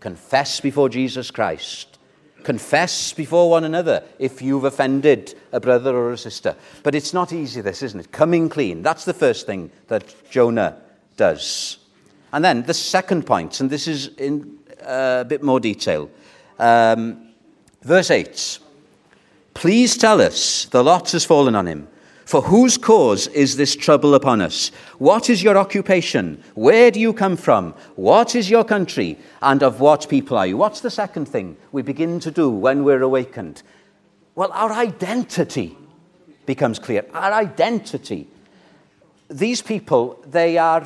Confess 0.00 0.60
before 0.60 0.88
Jesus 0.88 1.30
Christ. 1.30 1.98
Confess 2.42 3.12
before 3.12 3.50
one 3.50 3.64
another 3.64 4.02
if 4.18 4.40
you've 4.40 4.64
offended 4.64 5.34
a 5.52 5.60
brother 5.60 5.94
or 5.94 6.12
a 6.12 6.18
sister. 6.18 6.56
But 6.82 6.94
it's 6.94 7.12
not 7.12 7.32
easy, 7.32 7.60
this, 7.60 7.82
isn't 7.82 8.00
it? 8.00 8.12
Coming 8.12 8.48
clean. 8.48 8.82
That's 8.82 9.04
the 9.04 9.12
first 9.12 9.46
thing 9.46 9.70
that 9.88 10.14
Jonah 10.30 10.80
does. 11.20 11.76
And 12.32 12.42
then 12.42 12.62
the 12.62 12.74
second 12.74 13.26
point, 13.26 13.60
and 13.60 13.68
this 13.68 13.86
is 13.86 14.08
in 14.16 14.58
uh, 14.80 15.18
a 15.20 15.24
bit 15.24 15.42
more 15.42 15.60
detail. 15.60 16.10
Um, 16.58 17.28
verse 17.82 18.10
8 18.10 18.58
Please 19.52 19.98
tell 19.98 20.20
us, 20.20 20.64
the 20.64 20.82
lot 20.82 21.10
has 21.10 21.24
fallen 21.26 21.54
on 21.54 21.66
him. 21.66 21.86
For 22.24 22.40
whose 22.40 22.78
cause 22.78 23.26
is 23.26 23.56
this 23.56 23.76
trouble 23.76 24.14
upon 24.14 24.40
us? 24.40 24.70
What 24.98 25.28
is 25.28 25.42
your 25.42 25.58
occupation? 25.58 26.42
Where 26.54 26.90
do 26.90 27.00
you 27.00 27.12
come 27.12 27.36
from? 27.36 27.74
What 27.96 28.34
is 28.34 28.48
your 28.48 28.64
country? 28.64 29.18
And 29.42 29.62
of 29.62 29.80
what 29.80 30.08
people 30.08 30.38
are 30.38 30.46
you? 30.46 30.56
What's 30.56 30.80
the 30.80 30.90
second 30.90 31.26
thing 31.26 31.56
we 31.72 31.82
begin 31.82 32.20
to 32.20 32.30
do 32.30 32.48
when 32.48 32.84
we're 32.84 33.02
awakened? 33.02 33.62
Well, 34.36 34.52
our 34.52 34.72
identity 34.72 35.76
becomes 36.46 36.78
clear. 36.78 37.04
Our 37.12 37.32
identity. 37.32 38.28
These 39.28 39.62
people, 39.62 40.24
they 40.24 40.56
are 40.56 40.84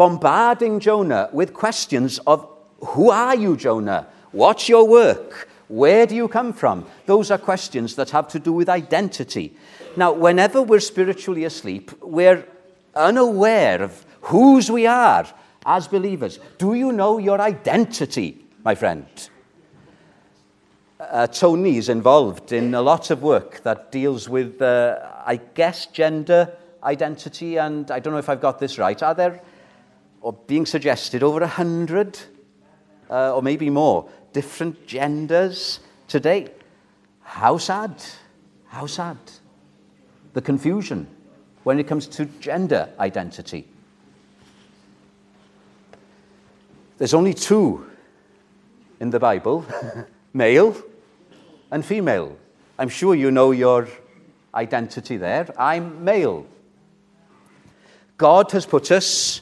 bombarding 0.00 0.80
Jonah 0.80 1.28
with 1.30 1.52
questions 1.52 2.18
of 2.20 2.48
who 2.80 3.10
are 3.10 3.36
you, 3.36 3.54
Jonah? 3.54 4.06
What's 4.32 4.66
your 4.66 4.88
work? 4.88 5.46
Where 5.68 6.06
do 6.06 6.16
you 6.16 6.26
come 6.26 6.54
from? 6.54 6.86
Those 7.04 7.30
are 7.30 7.36
questions 7.36 7.96
that 7.96 8.08
have 8.08 8.26
to 8.28 8.38
do 8.38 8.50
with 8.50 8.70
identity. 8.70 9.54
Now, 9.98 10.12
whenever 10.12 10.62
we're 10.62 10.80
spiritually 10.80 11.44
asleep, 11.44 11.90
we're 12.00 12.46
unaware 12.94 13.82
of 13.82 14.06
whose 14.22 14.70
we 14.70 14.86
are 14.86 15.26
as 15.66 15.86
believers. 15.86 16.38
Do 16.56 16.72
you 16.72 16.92
know 16.92 17.18
your 17.18 17.38
identity, 17.38 18.42
my 18.64 18.74
friend? 18.74 19.06
Uh, 20.98 21.26
Tony 21.26 21.76
is 21.76 21.90
involved 21.90 22.52
in 22.52 22.74
a 22.74 22.80
lot 22.80 23.10
of 23.10 23.22
work 23.22 23.62
that 23.64 23.92
deals 23.92 24.30
with, 24.30 24.62
uh, 24.62 24.98
I 25.26 25.36
guess, 25.52 25.84
gender 25.84 26.56
identity, 26.82 27.58
and 27.58 27.90
I 27.90 28.00
don't 28.00 28.14
know 28.14 28.18
if 28.18 28.30
I've 28.30 28.40
got 28.40 28.58
this 28.58 28.78
right. 28.78 29.02
Are 29.02 29.14
there, 29.14 29.42
or 30.20 30.32
being 30.32 30.66
suggested, 30.66 31.22
over 31.22 31.42
a 31.42 31.46
hundred, 31.46 32.18
uh, 33.08 33.34
or 33.34 33.42
maybe 33.42 33.70
more, 33.70 34.08
different 34.32 34.86
genders 34.86 35.80
today? 36.08 36.48
How 37.22 37.58
sad! 37.58 37.94
How 38.68 38.86
sad 38.86 39.16
the 40.32 40.40
confusion 40.40 41.06
when 41.64 41.78
it 41.78 41.86
comes 41.86 42.06
to 42.06 42.24
gender 42.40 42.88
identity. 42.98 43.66
There's 46.98 47.14
only 47.14 47.34
two 47.34 47.86
in 48.98 49.10
the 49.10 49.18
Bible 49.18 49.64
male 50.34 50.76
and 51.70 51.84
female. 51.84 52.36
I'm 52.78 52.88
sure 52.88 53.14
you 53.14 53.30
know 53.30 53.50
your 53.50 53.88
identity 54.54 55.16
there. 55.16 55.48
I'm 55.58 56.04
male. 56.04 56.46
God 58.16 58.52
has 58.52 58.66
put 58.66 58.90
us 58.90 59.40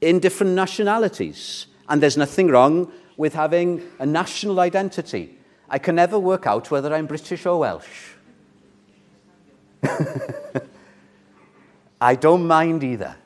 in 0.00 0.18
different 0.18 0.52
nationalities, 0.54 1.66
and 1.88 2.02
there's 2.02 2.16
nothing 2.16 2.48
wrong 2.48 2.90
with 3.16 3.34
having 3.34 3.82
a 3.98 4.06
national 4.06 4.60
identity. 4.60 5.36
I 5.68 5.78
can 5.78 5.94
never 5.94 6.18
work 6.18 6.46
out 6.46 6.70
whether 6.70 6.94
I'm 6.94 7.06
British 7.06 7.44
or 7.46 7.58
Welsh. 7.58 8.14
I 12.00 12.14
don't 12.14 12.46
mind 12.46 12.82
either. 12.82 13.16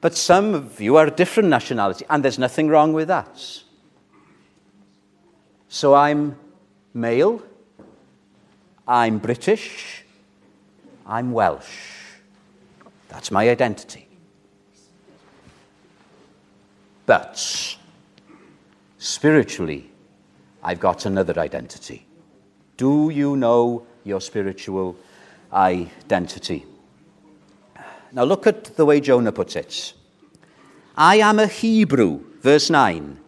But 0.00 0.14
some 0.14 0.54
of 0.54 0.80
you 0.80 0.96
are 0.96 1.06
a 1.06 1.10
different 1.10 1.48
nationality, 1.48 2.04
and 2.10 2.22
there's 2.22 2.38
nothing 2.38 2.68
wrong 2.68 2.92
with 2.92 3.08
that. 3.08 3.40
So 5.68 5.94
I'm 5.94 6.36
male, 6.92 7.42
I'm 8.86 9.18
British, 9.18 10.04
I'm 11.06 11.32
Welsh. 11.32 12.02
That's 13.08 13.30
my 13.30 13.48
identity. 13.48 14.03
But 17.06 17.76
spiritually, 18.98 19.90
I've 20.62 20.80
got 20.80 21.06
another 21.06 21.38
identity. 21.38 22.06
Do 22.76 23.10
you 23.10 23.36
know 23.36 23.86
your 24.04 24.20
spiritual 24.20 24.96
identity. 25.52 26.66
Now 28.12 28.24
look 28.24 28.46
at 28.46 28.76
the 28.76 28.84
way 28.84 29.00
Jonah 29.00 29.32
puts 29.32 29.56
it. 29.56 29.94
I 30.96 31.16
am 31.16 31.38
a 31.38 31.46
Hebrew, 31.46 32.20
verse 32.40 32.70
9, 32.70 33.18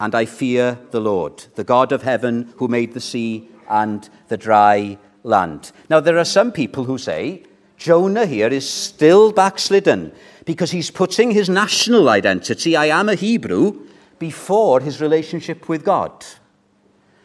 and 0.00 0.14
I 0.14 0.26
fear 0.26 0.78
the 0.90 1.00
Lord, 1.00 1.44
the 1.54 1.64
God 1.64 1.92
of 1.92 2.02
heaven 2.02 2.52
who 2.56 2.68
made 2.68 2.92
the 2.92 3.00
sea 3.00 3.48
and 3.68 4.08
the 4.28 4.36
dry 4.36 4.98
land. 5.22 5.72
Now 5.88 6.00
there 6.00 6.18
are 6.18 6.24
some 6.24 6.52
people 6.52 6.84
who 6.84 6.98
say 6.98 7.44
Jonah 7.76 8.26
here 8.26 8.48
is 8.48 8.68
still 8.68 9.32
backslidden 9.32 10.12
because 10.44 10.70
he's 10.70 10.90
putting 10.90 11.30
his 11.30 11.48
national 11.48 12.08
identity, 12.08 12.76
I 12.76 12.86
am 12.86 13.08
a 13.08 13.14
Hebrew, 13.14 13.86
before 14.18 14.80
his 14.80 15.00
relationship 15.00 15.68
with 15.68 15.84
God. 15.84 16.24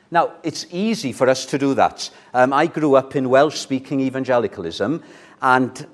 Now, 0.10 0.34
it's 0.44 0.66
easy 0.72 1.14
for 1.14 1.30
us 1.30 1.46
to 1.48 1.58
do 1.58 1.74
that. 1.76 2.10
Um, 2.34 2.52
I 2.52 2.68
grew 2.68 2.96
up 2.96 3.16
in 3.16 3.30
Welsh 3.30 3.58
speaking 3.58 4.02
evangelicalism, 4.02 5.02
and 5.42 5.88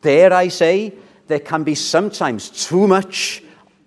dare 0.00 0.32
I 0.32 0.48
say, 0.48 0.94
there 1.28 1.38
can 1.38 1.62
be 1.62 1.76
sometimes 1.76 2.48
too 2.48 2.88
much 2.88 3.42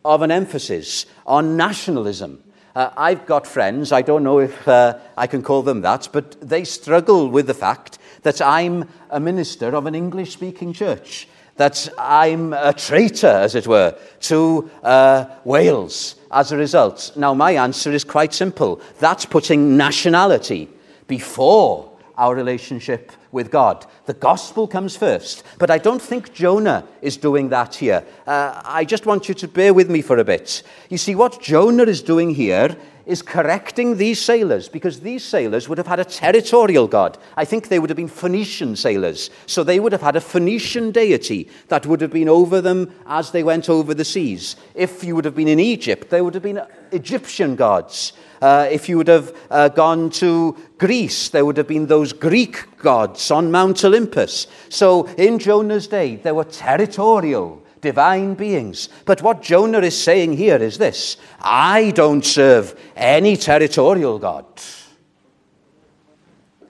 of 0.05 0.21
an 0.21 0.31
emphasis 0.31 1.05
on 1.25 1.57
nationalism. 1.57 2.41
Uh, 2.73 2.91
I've 2.95 3.25
got 3.25 3.47
friends, 3.47 3.91
I 3.91 4.01
don't 4.01 4.23
know 4.23 4.39
if 4.39 4.67
uh, 4.67 4.97
I 5.17 5.27
can 5.27 5.41
call 5.41 5.61
them 5.61 5.81
that, 5.81 6.09
but 6.11 6.39
they 6.41 6.63
struggle 6.63 7.29
with 7.29 7.47
the 7.47 7.53
fact 7.53 7.97
that 8.25 8.41
I'm 8.41 8.89
a 9.11 9.19
minister 9.19 9.75
of 9.75 9.85
an 9.85 9.93
English 9.93 10.33
speaking 10.33 10.73
church 10.73 11.27
that 11.57 11.87
I'm 11.97 12.53
a 12.53 12.73
traitor, 12.73 13.27
as 13.27 13.55
it 13.55 13.67
were, 13.67 13.97
to 14.21 14.69
uh, 14.83 15.25
Wales 15.45 16.15
as 16.31 16.51
a 16.51 16.57
result? 16.57 17.13
Now, 17.15 17.33
my 17.33 17.51
answer 17.51 17.91
is 17.93 18.03
quite 18.03 18.33
simple. 18.33 18.81
That's 18.99 19.25
putting 19.25 19.77
nationality 19.77 20.67
before 21.07 21.91
our 22.17 22.33
relationship 22.33 23.11
with 23.31 23.51
God. 23.51 23.85
The 24.05 24.13
gospel 24.13 24.67
comes 24.67 24.97
first. 24.97 25.43
But 25.59 25.69
I 25.69 25.77
don't 25.77 26.01
think 26.01 26.33
Jonah 26.33 26.87
is 27.01 27.17
doing 27.17 27.49
that 27.49 27.75
here. 27.75 28.03
Uh, 28.25 28.59
I 28.65 28.85
just 28.85 29.05
want 29.05 29.29
you 29.29 29.35
to 29.35 29.47
bear 29.47 29.73
with 29.73 29.89
me 29.89 30.01
for 30.01 30.17
a 30.17 30.23
bit. 30.23 30.63
You 30.89 30.97
see, 30.97 31.13
what 31.13 31.41
Jonah 31.41 31.83
is 31.83 32.01
doing 32.01 32.33
here 32.33 32.75
is 33.05 33.21
correcting 33.21 33.97
these 33.97 34.19
sailors 34.19 34.67
because 34.67 34.99
these 34.99 35.23
sailors 35.23 35.69
would 35.69 35.77
have 35.77 35.87
had 35.87 35.99
a 35.99 36.05
territorial 36.05 36.87
god. 36.87 37.17
I 37.37 37.45
think 37.45 37.67
they 37.67 37.79
would 37.79 37.89
have 37.89 37.97
been 37.97 38.07
Phoenician 38.07 38.75
sailors. 38.75 39.29
So 39.45 39.63
they 39.63 39.79
would 39.79 39.91
have 39.91 40.01
had 40.01 40.15
a 40.15 40.21
Phoenician 40.21 40.91
deity 40.91 41.49
that 41.67 41.85
would 41.85 42.01
have 42.01 42.11
been 42.11 42.29
over 42.29 42.61
them 42.61 42.91
as 43.05 43.31
they 43.31 43.43
went 43.43 43.69
over 43.69 43.93
the 43.93 44.05
seas. 44.05 44.55
If 44.73 45.03
you 45.03 45.15
would 45.15 45.25
have 45.25 45.35
been 45.35 45.47
in 45.47 45.59
Egypt, 45.59 46.09
there 46.09 46.23
would 46.23 46.33
have 46.33 46.43
been 46.43 46.61
Egyptian 46.91 47.55
gods. 47.55 48.13
Uh, 48.41 48.67
if 48.69 48.89
you 48.89 48.97
would 48.97 49.07
have 49.07 49.35
uh, 49.49 49.69
gone 49.69 50.09
to 50.09 50.57
Greece, 50.77 51.29
there 51.29 51.45
would 51.45 51.57
have 51.57 51.67
been 51.67 51.87
those 51.87 52.13
Greek 52.13 52.77
gods 52.77 53.31
on 53.31 53.51
Mount 53.51 53.83
Olympus. 53.83 54.47
So 54.69 55.05
in 55.15 55.39
Jonah's 55.39 55.87
day, 55.87 56.17
there 56.17 56.35
were 56.35 56.43
territorial 56.43 57.64
divine 57.85 58.33
beings. 58.33 58.89
But 59.05 59.21
what 59.21 59.43
Jonah 59.43 59.81
is 59.81 59.95
saying 59.95 60.33
here 60.33 60.57
is 60.57 60.77
this 60.77 61.17
I 61.39 61.91
don't 61.91 62.25
serve 62.25 62.77
any 62.95 63.37
territorial 63.37 64.17
God. 64.19 64.45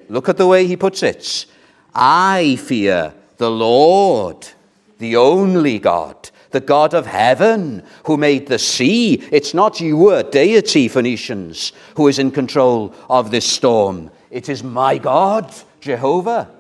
Look 0.10 0.30
at 0.30 0.38
the 0.38 0.46
way 0.46 0.68
he 0.68 0.76
puts 0.76 1.02
it. 1.02 1.46
I 1.96 2.58
fear 2.58 3.14
the 3.38 3.50
Lord, 3.50 4.48
the 4.98 5.16
only 5.16 5.80
God, 5.80 6.30
the 6.52 6.60
God 6.60 6.94
of 6.94 7.06
heaven, 7.08 7.82
who 8.06 8.18
made 8.18 8.48
the 8.48 8.60
sea. 8.60 9.14
It's 9.32 9.54
not 9.54 9.80
your 9.80 10.22
deity, 10.22 10.90
Phoenicians, 10.90 11.72
who 11.96 12.10
is 12.10 12.20
in 12.20 12.30
control 12.32 12.94
of 13.10 13.32
this 13.32 13.46
storm. 13.46 14.12
It 14.30 14.50
is 14.50 14.64
my 14.64 14.98
God, 14.98 15.54
Jehovah. 15.80 16.55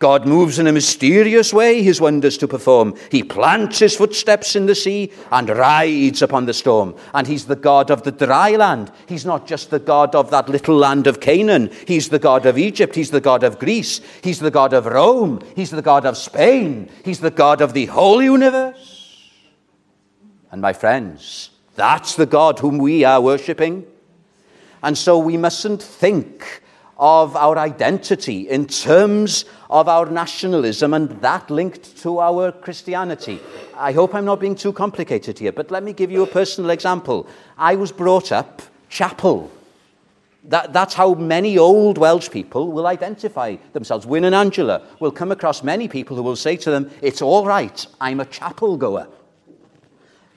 God 0.00 0.26
moves 0.26 0.58
in 0.58 0.66
a 0.66 0.72
mysterious 0.72 1.52
way 1.52 1.82
his 1.82 2.00
wonders 2.00 2.38
to 2.38 2.48
perform. 2.48 2.96
He 3.10 3.22
plants 3.22 3.80
his 3.80 3.94
footsteps 3.94 4.56
in 4.56 4.64
the 4.64 4.74
sea 4.74 5.12
and 5.30 5.50
rides 5.50 6.22
upon 6.22 6.46
the 6.46 6.54
storm. 6.54 6.96
And 7.12 7.26
he's 7.26 7.44
the 7.44 7.54
God 7.54 7.90
of 7.90 8.02
the 8.02 8.10
dry 8.10 8.56
land. 8.56 8.90
He's 9.06 9.26
not 9.26 9.46
just 9.46 9.68
the 9.68 9.78
God 9.78 10.14
of 10.14 10.30
that 10.30 10.48
little 10.48 10.74
land 10.74 11.06
of 11.06 11.20
Canaan. 11.20 11.70
He's 11.86 12.08
the 12.08 12.18
God 12.18 12.46
of 12.46 12.56
Egypt. 12.56 12.94
He's 12.94 13.10
the 13.10 13.20
God 13.20 13.44
of 13.44 13.58
Greece. 13.58 14.00
He's 14.22 14.38
the 14.38 14.50
God 14.50 14.72
of 14.72 14.86
Rome. 14.86 15.42
He's 15.54 15.70
the 15.70 15.82
God 15.82 16.06
of 16.06 16.16
Spain. 16.16 16.88
He's 17.04 17.20
the 17.20 17.30
God 17.30 17.60
of 17.60 17.74
the 17.74 17.84
whole 17.84 18.22
universe. 18.22 19.30
And 20.50 20.62
my 20.62 20.72
friends, 20.72 21.50
that's 21.76 22.16
the 22.16 22.24
God 22.24 22.58
whom 22.58 22.78
we 22.78 23.04
are 23.04 23.20
worshipping. 23.20 23.84
And 24.82 24.96
so 24.96 25.18
we 25.18 25.36
mustn't 25.36 25.82
think 25.82 26.62
of 27.00 27.34
our 27.34 27.56
identity 27.56 28.46
in 28.50 28.66
terms 28.66 29.46
of 29.70 29.88
our 29.88 30.04
nationalism 30.04 30.92
and 30.92 31.08
that 31.22 31.50
linked 31.50 31.96
to 32.02 32.20
our 32.20 32.52
Christianity. 32.52 33.40
I 33.74 33.92
hope 33.92 34.14
I'm 34.14 34.26
not 34.26 34.38
being 34.38 34.54
too 34.54 34.74
complicated 34.74 35.38
here, 35.38 35.50
but 35.50 35.70
let 35.70 35.82
me 35.82 35.94
give 35.94 36.10
you 36.10 36.22
a 36.22 36.26
personal 36.26 36.68
example. 36.68 37.26
I 37.56 37.74
was 37.74 37.90
brought 37.90 38.32
up 38.32 38.60
chapel. 38.90 39.50
That, 40.44 40.74
that's 40.74 40.92
how 40.92 41.14
many 41.14 41.56
old 41.56 41.96
Welsh 41.96 42.30
people 42.30 42.70
will 42.70 42.86
identify 42.86 43.56
themselves. 43.72 44.04
Wyn 44.04 44.24
and 44.24 44.34
Angela 44.34 44.82
will 45.00 45.10
come 45.10 45.32
across 45.32 45.62
many 45.62 45.88
people 45.88 46.16
who 46.16 46.22
will 46.22 46.36
say 46.36 46.56
to 46.56 46.70
them, 46.70 46.90
It's 47.00 47.22
all 47.22 47.46
right, 47.46 47.86
I'm 47.98 48.20
a 48.20 48.26
chapel 48.26 48.76
goer. 48.76 49.08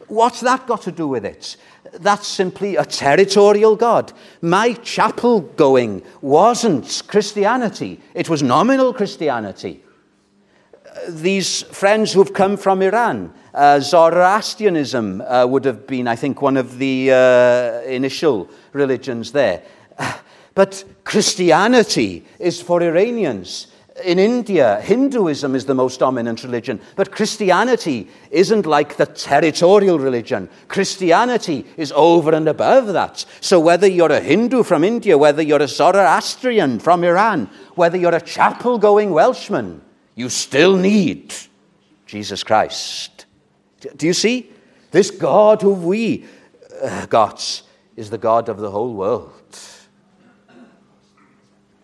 What's 0.08 0.42
that 0.42 0.68
got 0.68 0.82
to 0.84 0.92
do 0.92 1.08
with 1.08 1.26
it? 1.26 1.58
That's 1.94 2.28
simply 2.28 2.76
a 2.76 2.86
territorial 2.86 3.76
God. 3.76 4.14
My 4.42 4.74
chapel 4.74 5.42
going 5.42 6.04
wasn't 6.22 7.04
Christianity, 7.08 8.00
it 8.14 8.30
was 8.30 8.42
nominal 8.42 8.94
Christianity. 8.94 9.84
These 11.10 11.64
friends 11.64 12.14
who've 12.14 12.34
come 12.34 12.56
from 12.56 12.82
Iran, 12.82 13.34
uh, 13.54 13.80
Zoroastrianism 13.80 15.22
uh, 15.22 15.46
would 15.48 15.66
have 15.66 15.88
been, 15.88 16.08
I 16.08 16.16
think, 16.16 16.42
one 16.42 16.56
of 16.56 16.78
the 16.78 17.12
uh, 17.12 17.82
initial 17.88 18.50
religions 18.74 19.32
there. 19.32 19.64
But 20.56 20.84
Christianity 21.04 22.26
is 22.38 22.62
for 22.62 22.84
Iranians. 22.84 23.73
In 24.02 24.18
India, 24.18 24.82
Hinduism 24.82 25.54
is 25.54 25.66
the 25.66 25.76
most 25.76 26.00
dominant 26.00 26.44
religion, 26.44 26.82
but 26.96 27.12
Christianity 27.12 28.10
isn't 28.32 28.66
like 28.66 28.98
the 28.98 29.06
territorial 29.06 30.00
religion. 30.00 30.50
Christianity 30.68 31.66
is 31.78 31.92
over 31.92 32.34
and 32.34 32.48
above 32.48 32.88
that. 32.94 33.24
So, 33.40 33.60
whether 33.60 33.86
you're 33.86 34.12
a 34.12 34.20
Hindu 34.20 34.64
from 34.64 34.84
India, 34.84 35.16
whether 35.16 35.44
you're 35.44 35.62
a 35.62 35.68
Zoroastrian 35.68 36.80
from 36.80 37.04
Iran, 37.04 37.52
whether 37.76 37.96
you're 37.96 38.16
a 38.16 38.22
chapel 38.22 38.80
going 38.80 39.12
Welshman, 39.12 39.82
you 40.16 40.28
still 40.30 40.76
need 40.76 41.32
Jesus 42.08 42.44
Christ. 42.44 43.28
Do 43.96 44.08
you 44.08 44.14
see? 44.14 44.50
This 44.90 45.12
God 45.12 45.62
who 45.62 45.74
we 45.74 46.26
uh, 46.82 47.06
got 47.08 47.62
is 47.96 48.10
the 48.10 48.18
God 48.18 48.50
of 48.50 48.58
the 48.58 48.72
whole 48.72 48.94
world. 48.94 49.60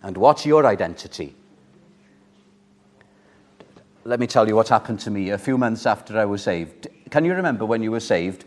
And 0.02 0.18
what's 0.18 0.46
your 0.46 0.66
identity? 0.66 1.36
Let 4.10 4.20
me 4.20 4.26
tell 4.26 4.48
you 4.48 4.56
what 4.56 4.70
happened 4.70 5.00
to 5.02 5.12
me 5.12 5.30
a 5.30 5.38
few 5.38 5.56
months 5.56 5.86
after 5.86 6.18
I 6.18 6.26
was 6.26 6.42
saved. 6.42 6.88
Can 7.12 7.26
you 7.26 7.36
remember 7.36 7.64
when 7.64 7.84
you 7.84 7.92
were 7.92 8.00
saved? 8.00 8.44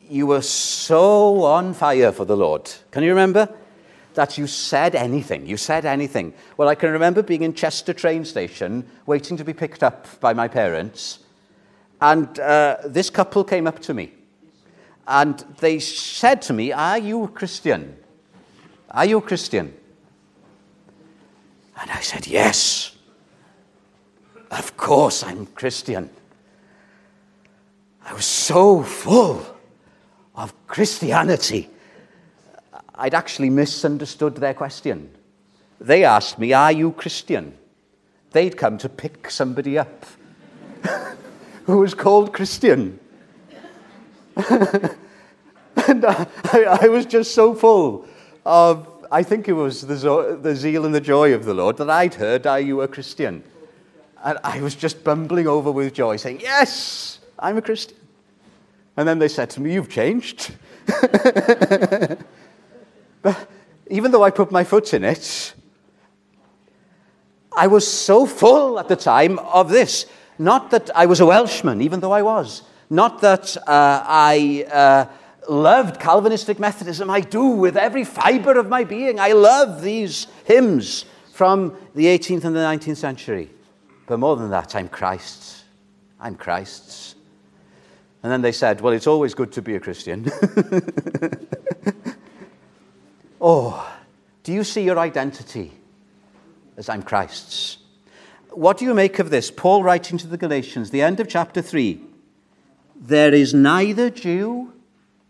You 0.00 0.26
were 0.26 0.42
so 0.42 1.44
on 1.44 1.74
fire 1.74 2.10
for 2.10 2.24
the 2.24 2.36
Lord. 2.36 2.68
Can 2.90 3.04
you 3.04 3.10
remember? 3.10 3.48
That 4.14 4.36
you 4.36 4.48
said 4.48 4.96
anything. 4.96 5.46
You 5.46 5.58
said 5.58 5.84
anything. 5.84 6.34
Well, 6.56 6.68
I 6.68 6.74
can 6.74 6.90
remember 6.90 7.22
being 7.22 7.44
in 7.44 7.54
Chester 7.54 7.92
train 7.92 8.24
station, 8.24 8.84
waiting 9.06 9.36
to 9.36 9.44
be 9.44 9.52
picked 9.52 9.84
up 9.84 10.08
by 10.18 10.32
my 10.32 10.48
parents. 10.48 11.20
And 12.00 12.36
uh, 12.40 12.78
this 12.84 13.08
couple 13.08 13.44
came 13.44 13.68
up 13.68 13.78
to 13.82 13.94
me. 13.94 14.12
And 15.06 15.38
they 15.60 15.78
said 15.78 16.42
to 16.42 16.52
me, 16.52 16.72
Are 16.72 16.98
you 16.98 17.22
a 17.22 17.28
Christian? 17.28 17.96
Are 18.90 19.04
you 19.04 19.18
a 19.18 19.22
Christian? 19.22 19.72
And 21.80 21.92
I 21.92 22.00
said, 22.00 22.26
Yes, 22.26 22.95
of 24.58 24.76
course 24.76 25.22
I'm 25.22 25.46
Christian. 25.46 26.10
I 28.04 28.14
was 28.14 28.24
so 28.24 28.82
full 28.82 29.44
of 30.34 30.54
Christianity. 30.66 31.68
I'd 32.94 33.14
actually 33.14 33.50
misunderstood 33.50 34.36
their 34.36 34.54
question. 34.54 35.10
They 35.80 36.04
asked 36.04 36.38
me, 36.38 36.52
Are 36.52 36.72
you 36.72 36.92
Christian? 36.92 37.56
They'd 38.30 38.56
come 38.56 38.78
to 38.78 38.88
pick 38.88 39.30
somebody 39.30 39.78
up 39.78 40.06
who 41.64 41.78
was 41.78 41.94
called 41.94 42.32
Christian. 42.32 42.98
and 44.36 46.04
I, 46.04 46.26
I, 46.82 46.88
was 46.88 47.06
just 47.06 47.34
so 47.34 47.54
full 47.54 48.06
of 48.44 48.86
I 49.10 49.22
think 49.22 49.48
it 49.48 49.54
was 49.54 49.80
the, 49.80 50.38
the 50.40 50.54
zeal 50.54 50.84
and 50.84 50.94
the 50.94 51.00
joy 51.00 51.32
of 51.32 51.46
the 51.46 51.54
Lord 51.54 51.78
that 51.78 51.88
I'd 51.88 52.14
heard, 52.14 52.46
Are 52.46 52.60
you 52.60 52.82
a 52.82 52.88
Christian? 52.88 53.42
And 54.24 54.38
I 54.42 54.60
was 54.60 54.74
just 54.74 55.04
bumbling 55.04 55.46
over 55.46 55.70
with 55.70 55.94
joy, 55.94 56.16
saying, 56.16 56.40
Yes, 56.40 57.20
I'm 57.38 57.56
a 57.56 57.62
Christian. 57.62 57.96
And 58.96 59.06
then 59.06 59.18
they 59.18 59.28
said 59.28 59.50
to 59.50 59.60
me, 59.60 59.74
You've 59.74 59.88
changed. 59.88 60.54
but 63.22 63.48
even 63.88 64.10
though 64.10 64.22
I 64.22 64.30
put 64.30 64.50
my 64.50 64.64
foot 64.64 64.94
in 64.94 65.04
it, 65.04 65.54
I 67.56 67.66
was 67.66 67.86
so 67.90 68.26
full 68.26 68.78
at 68.78 68.88
the 68.88 68.96
time 68.96 69.38
of 69.38 69.70
this. 69.70 70.06
Not 70.38 70.70
that 70.70 70.90
I 70.94 71.06
was 71.06 71.20
a 71.20 71.26
Welshman, 71.26 71.80
even 71.80 72.00
though 72.00 72.12
I 72.12 72.22
was. 72.22 72.62
Not 72.90 73.20
that 73.22 73.56
uh, 73.56 74.02
I. 74.06 74.66
Uh, 74.72 75.06
loved 75.48 76.00
Calvinistic 76.00 76.58
Methodism. 76.58 77.10
I 77.10 77.20
do 77.20 77.46
with 77.46 77.76
every 77.76 78.04
fiber 78.04 78.58
of 78.58 78.68
my 78.68 78.84
being. 78.84 79.20
I 79.20 79.32
love 79.32 79.82
these 79.82 80.26
hymns 80.44 81.04
from 81.32 81.76
the 81.94 82.06
18th 82.06 82.44
and 82.44 82.56
the 82.56 82.60
19th 82.60 82.96
century. 82.96 83.50
But 84.06 84.18
more 84.18 84.36
than 84.36 84.50
that, 84.50 84.74
I'm 84.74 84.88
Christ's. 84.88 85.64
I'm 86.20 86.36
Christ's. 86.36 87.14
And 88.22 88.32
then 88.32 88.42
they 88.42 88.52
said, 88.52 88.80
Well, 88.80 88.92
it's 88.92 89.06
always 89.06 89.34
good 89.34 89.52
to 89.52 89.62
be 89.62 89.74
a 89.74 89.80
Christian. 89.80 90.30
oh, 93.40 93.96
do 94.42 94.52
you 94.52 94.64
see 94.64 94.82
your 94.82 94.98
identity 94.98 95.72
as 96.76 96.88
I'm 96.88 97.02
Christ's? 97.02 97.78
What 98.50 98.78
do 98.78 98.84
you 98.84 98.94
make 98.94 99.18
of 99.18 99.30
this? 99.30 99.50
Paul 99.50 99.82
writing 99.82 100.18
to 100.18 100.26
the 100.26 100.38
Galatians, 100.38 100.90
the 100.90 101.02
end 101.02 101.20
of 101.20 101.28
chapter 101.28 101.60
3 101.60 102.00
There 102.94 103.34
is 103.34 103.52
neither 103.52 104.08
Jew 104.08 104.72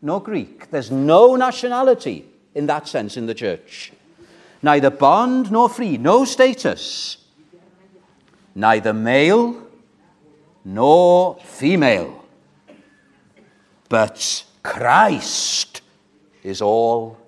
nor 0.01 0.23
Greek. 0.23 0.71
There's 0.71 0.91
no 0.91 1.35
nationality 1.35 2.27
in 2.55 2.67
that 2.67 2.89
sense 2.89 3.17
in 3.17 3.27
the 3.27 3.35
church. 3.35 3.93
Neither 4.63 4.91
bond 4.91 5.51
nor 5.51 5.69
free, 5.69 5.99
no 5.99 6.25
status. 6.25 7.19
Neither 8.57 8.95
male 8.95 9.55
nor 10.65 11.37
female. 11.45 12.25
But 13.91 14.45
Christ 14.63 15.83
is 16.43 16.63
all 16.63 17.19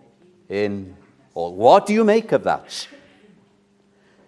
in 0.48 0.96
all. 1.34 1.54
What 1.54 1.86
do 1.86 1.92
you 1.92 2.02
make 2.02 2.32
of 2.32 2.44
that? 2.44 2.88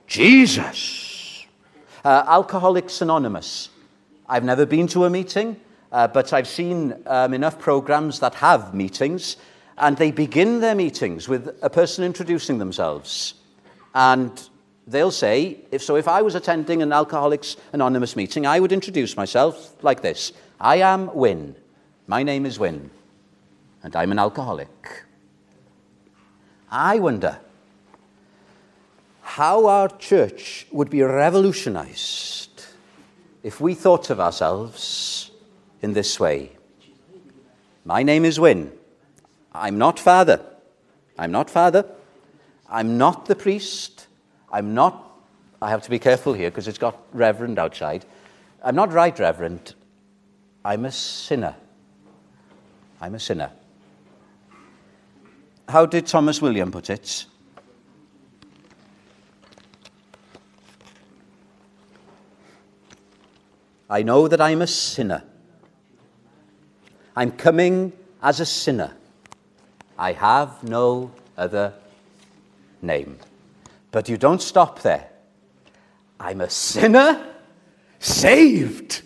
Jesus. 0.06 1.46
Uh, 2.04 2.24
Alcoholics 2.26 3.00
Anonymous. 3.00 3.70
I've 4.28 4.44
never 4.44 4.66
been 4.66 4.86
to 4.88 5.06
a 5.06 5.10
meeting. 5.10 5.56
Uh, 5.90 6.06
but 6.06 6.34
I've 6.34 6.46
seen 6.46 6.94
um, 7.06 7.32
enough 7.32 7.58
programs 7.58 8.20
that 8.20 8.34
have 8.36 8.74
meetings, 8.74 9.38
and 9.78 9.96
they 9.96 10.10
begin 10.10 10.60
their 10.60 10.74
meetings 10.74 11.28
with 11.28 11.58
a 11.62 11.70
person 11.70 12.04
introducing 12.04 12.58
themselves. 12.58 13.34
And 13.94 14.49
they'll 14.90 15.10
say, 15.10 15.58
if 15.70 15.82
so, 15.82 15.96
if 15.96 16.08
I 16.08 16.22
was 16.22 16.34
attending 16.34 16.82
an 16.82 16.92
Alcoholics 16.92 17.56
Anonymous 17.72 18.16
meeting, 18.16 18.46
I 18.46 18.60
would 18.60 18.72
introduce 18.72 19.16
myself 19.16 19.82
like 19.82 20.02
this 20.02 20.32
I 20.60 20.76
am 20.76 21.14
Wyn. 21.14 21.56
My 22.06 22.22
name 22.22 22.44
is 22.44 22.58
Wyn, 22.58 22.90
and 23.82 23.94
I'm 23.94 24.10
an 24.10 24.18
alcoholic. 24.18 25.04
I 26.70 26.98
wonder 26.98 27.38
how 29.22 29.66
our 29.66 29.88
church 29.88 30.66
would 30.72 30.90
be 30.90 31.02
revolutionized 31.02 32.64
if 33.42 33.60
we 33.60 33.74
thought 33.74 34.10
of 34.10 34.20
ourselves 34.20 35.30
in 35.82 35.92
this 35.92 36.18
way 36.20 36.52
My 37.84 38.02
name 38.02 38.24
is 38.24 38.38
Wyn. 38.38 38.72
I'm 39.52 39.78
not 39.78 39.98
father. 39.98 40.44
I'm 41.18 41.32
not 41.32 41.50
father. 41.50 41.84
I'm 42.68 42.98
not 42.98 43.26
the 43.26 43.34
priest. 43.34 43.99
I'm 44.52 44.74
not, 44.74 45.22
I 45.62 45.70
have 45.70 45.82
to 45.82 45.90
be 45.90 45.98
careful 45.98 46.32
here 46.32 46.50
because 46.50 46.68
it's 46.68 46.78
got 46.78 46.96
reverend 47.12 47.58
outside. 47.58 48.04
I'm 48.62 48.74
not 48.74 48.92
right 48.92 49.16
reverend. 49.18 49.74
I'm 50.64 50.84
a 50.84 50.92
sinner. 50.92 51.54
I'm 53.00 53.14
a 53.14 53.20
sinner. 53.20 53.50
How 55.68 55.86
did 55.86 56.06
Thomas 56.06 56.42
William 56.42 56.72
put 56.72 56.90
it? 56.90 57.26
I 63.88 64.02
know 64.02 64.28
that 64.28 64.40
I'm 64.40 64.62
a 64.62 64.66
sinner. 64.66 65.24
I'm 67.16 67.32
coming 67.32 67.92
as 68.22 68.40
a 68.40 68.46
sinner. 68.46 68.92
I 69.98 70.12
have 70.12 70.62
no 70.62 71.10
other 71.36 71.74
name. 72.82 73.18
But 73.90 74.08
you 74.08 74.16
don't 74.16 74.42
stop 74.42 74.82
there. 74.82 75.08
I'm 76.18 76.40
a 76.40 76.50
sinner 76.50 77.26
saved 77.98 79.02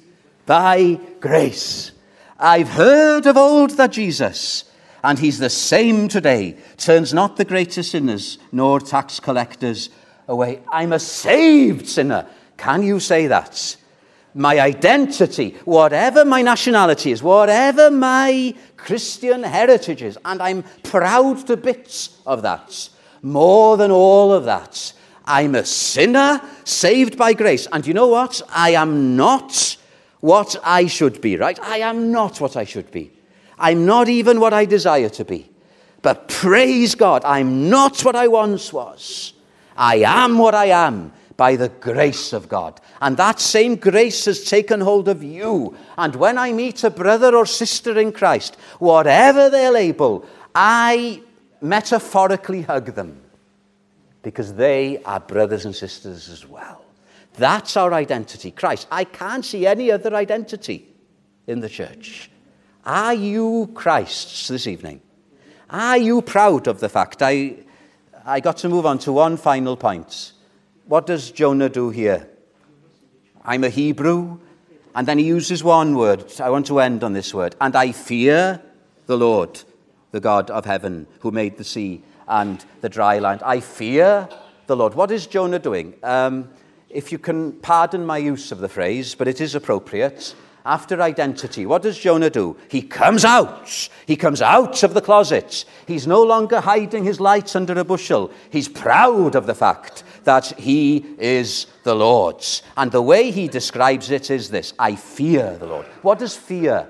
by 0.47 1.01
grace. 1.21 1.93
I've 2.39 2.69
heard 2.69 3.27
of 3.27 3.37
old 3.37 3.71
that 3.73 3.93
Jesus, 3.93 4.65
and 5.03 5.19
he's 5.19 5.39
the 5.39 5.51
same 5.51 6.09
today, 6.09 6.59
turns 6.77 7.15
not 7.15 7.37
the 7.37 7.45
greatest 7.45 7.93
sinners 7.93 8.39
nor 8.53 8.81
tax 8.81 9.21
collectors 9.21 9.91
away. 10.29 10.61
I'm 10.71 10.93
a 10.93 10.99
saved 10.99 11.87
sinner. 11.87 12.27
Can 12.57 12.83
you 12.83 13.01
say 13.01 13.29
that? 13.29 13.77
my 14.35 14.59
identity, 14.59 15.57
whatever 15.65 16.25
my 16.25 16.43
nationality 16.43 17.13
is, 17.13 17.23
whatever 17.23 17.91
my 17.91 18.55
Christian 18.77 19.45
heritage 19.45 20.03
is, 20.03 20.19
and 20.25 20.43
I'm 20.43 20.65
proud 20.83 21.47
to 21.47 21.57
bits 21.57 22.21
of 22.27 22.43
that. 22.43 22.89
More 23.25 23.77
than 23.77 23.91
all 23.91 24.33
of 24.33 24.45
that, 24.45 24.93
I'm 25.25 25.55
a 25.55 25.65
sinner 25.65 26.41
saved 26.65 27.17
by 27.17 27.33
grace. 27.33 27.67
And 27.73 27.87
you 27.87 27.95
know 27.95 28.09
what? 28.09 28.43
I 28.51 28.71
am 28.71 29.17
not 29.17 29.77
what 30.21 30.57
I 30.63 30.87
should 30.87 31.21
be, 31.21 31.37
right? 31.37 31.59
I 31.61 31.79
am 31.79 32.13
not 32.13 32.41
what 32.41 32.57
I 32.57 32.65
should 32.65 32.91
be. 32.91 33.13
I'm 33.59 33.87
not 33.87 34.09
even 34.09 34.41
what 34.41 34.53
I 34.53 34.65
desire 34.65 35.09
to 35.11 35.25
be. 35.25 35.51
But 36.03 36.29
praise 36.29 36.95
God, 36.95 37.25
I'm 37.25 37.71
not 37.71 38.05
what 38.05 38.17
I 38.17 38.29
once 38.29 38.73
was. 38.73 39.33
I 39.77 39.97
am 39.97 40.39
what 40.39 40.55
I 40.55 40.67
am 40.67 41.13
by 41.37 41.57
the 41.57 41.69
grace 41.69 42.33
of 42.33 42.49
God. 42.49 42.81
And 43.01 43.17
that 43.17 43.41
same 43.41 43.77
grace 43.77 44.27
has 44.27 44.45
taken 44.45 44.81
hold 44.81 45.09
of 45.09 45.23
you. 45.23 45.77
And 45.97 46.15
when 46.17 46.39
I 46.39 46.53
meet 46.53 46.85
a 46.85 46.91
brother 46.91 47.35
or 47.35 47.47
sister 47.47 47.99
in 47.99 48.13
Christ, 48.13 48.57
whatever 48.79 49.51
their 49.51 49.71
label, 49.71 50.27
I 50.55 51.23
metaphorically 51.65 52.63
hug 52.63 52.95
them 52.95 53.21
because 54.23 54.55
they 54.55 55.03
are 55.05 55.19
brothers 55.19 55.65
and 55.65 55.75
sisters 55.75 56.29
as 56.29 56.47
well. 56.47 56.85
That's 57.37 57.77
our 57.77 57.93
identity, 57.93 58.51
Christ. 58.51 58.87
I 58.91 59.05
can't 59.05 59.45
see 59.45 59.67
any 59.67 59.91
other 59.91 60.15
identity 60.15 60.87
in 61.47 61.61
the 61.61 61.69
church. 61.69 62.31
Are 62.85 63.15
you 63.15 63.71
Christ's 63.75 64.49
this 64.49 64.67
evening? 64.67 65.01
Are 65.71 65.97
you 65.97 66.23
proud 66.23 66.69
of 66.69 66.81
the 66.81 66.89
fact? 66.89 67.23
I, 67.23 67.57
I 68.25 68.41
got 68.41 68.59
to 68.59 68.69
move 68.69 68.87
on 68.87 68.99
to 69.01 69.13
one 69.13 69.37
final 69.37 69.77
point. 69.77 70.33
What 70.87 71.07
does 71.07 71.31
Jonah 71.31 71.71
do 71.71 71.91
here? 71.91 72.29
I'm 73.43 73.65
a 73.65 73.71
Hebrew. 73.71 74.39
And 74.95 75.09
then 75.09 75.19
he 75.19 75.25
uses 75.25 75.65
one 75.65 75.97
word. 75.97 76.31
I 76.41 76.51
want 76.51 76.67
to 76.67 76.79
end 76.79 77.03
on 77.03 77.15
this 77.15 77.35
word. 77.35 77.57
And 77.61 77.75
I 77.75 77.91
fear 77.91 78.61
the 79.07 79.17
Lord, 79.17 79.61
the 80.15 80.21
God 80.21 80.49
of 80.49 80.65
heaven, 80.65 81.09
who 81.19 81.33
made 81.33 81.57
the 81.57 81.65
sea 81.65 82.01
and 82.29 82.65
the 82.83 82.89
dry 82.89 83.19
land. 83.19 83.43
I 83.45 83.59
fear 83.59 84.29
the 84.69 84.77
Lord. 84.77 84.95
What 84.95 85.11
is 85.11 85.27
Jonah 85.27 85.59
doing? 85.59 85.93
Um, 86.05 86.51
if 86.89 87.11
you 87.11 87.19
can 87.19 87.53
pardon 87.55 88.07
my 88.07 88.19
use 88.19 88.53
of 88.53 88.59
the 88.59 88.69
phrase, 88.69 89.17
but 89.17 89.27
it 89.27 89.41
is 89.41 89.57
appropriate. 89.57 90.37
After 90.65 91.03
identity, 91.03 91.67
what 91.67 91.83
does 91.83 91.99
Jonah 91.99 92.31
do? 92.31 92.57
He 92.69 92.81
comes 92.81 93.25
out. 93.25 93.89
He 94.07 94.15
comes 94.15 94.41
out 94.41 94.85
of 94.85 94.95
the 94.95 95.03
closet. 95.03 95.65
He's 95.85 96.07
no 96.07 96.23
longer 96.23 96.61
hiding 96.61 97.03
his 97.03 97.19
lights 97.19 97.57
under 97.57 97.77
a 97.77 97.85
bushel. 97.85 98.31
He's 98.51 98.69
proud 98.69 99.35
of 99.35 99.47
the 99.47 99.55
fact 99.57 100.05
that 100.23 100.57
he 100.61 101.05
is 101.19 101.67
the 101.83 101.97
Lord's. 101.97 102.63
And 102.77 102.93
the 102.93 103.03
way 103.03 103.33
he 103.33 103.49
describes 103.49 104.13
it 104.13 104.31
is 104.31 104.49
this 104.49 104.75
I 104.79 104.95
fear 104.95 105.59
the 105.59 105.67
Lord. 105.67 105.87
What 106.03 106.21
does 106.21 106.37
fear 106.37 106.89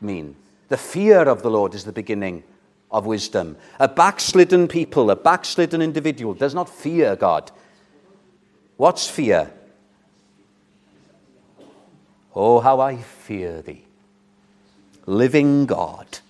mean? 0.00 0.36
The 0.68 0.76
fear 0.76 1.22
of 1.22 1.42
the 1.42 1.50
Lord 1.50 1.74
is 1.74 1.84
the 1.84 1.92
beginning 1.92 2.44
of 2.90 3.06
wisdom. 3.06 3.56
A 3.78 3.88
backslidden 3.88 4.68
people, 4.68 5.10
a 5.10 5.16
backslidden 5.16 5.80
individual 5.80 6.34
does 6.34 6.54
not 6.54 6.68
fear 6.68 7.16
God. 7.16 7.50
What's 8.76 9.08
fear? 9.08 9.50
Oh, 12.34 12.60
how 12.60 12.80
I 12.80 12.96
fear 12.96 13.60
thee, 13.60 13.84
living 15.06 15.66
God, 15.66 16.20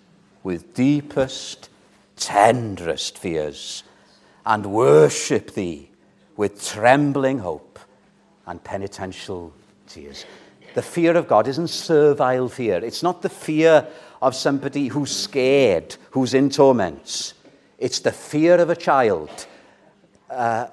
with 0.43 0.75
deepest, 0.75 1.69
tenderest 2.17 3.19
fears, 3.19 3.83
and 4.47 4.67
worship 4.67 5.53
thee 5.55 5.91
with 6.37 6.65
trembling 6.67 7.41
hope 7.41 7.79
and 8.47 8.65
penitential 8.65 9.53
tears. 9.87 10.25
The 10.75 10.83
fear 10.83 11.17
of 11.17 11.29
God 11.29 11.47
isn't 11.49 11.69
servile 11.69 12.49
fear. 12.49 12.83
It's 12.83 13.03
not 13.03 13.23
the 13.23 13.29
fear 13.29 13.87
of 14.21 14.35
somebody 14.35 14.89
who's 14.89 15.15
scared, 15.15 15.97
who's 16.11 16.35
in 16.35 16.51
torments. 16.51 17.35
It's 17.79 18.01
the 18.01 18.13
fear 18.13 18.57
of 18.57 18.71
a 18.71 18.77
child. 18.77 19.47
Uh, 20.29 20.67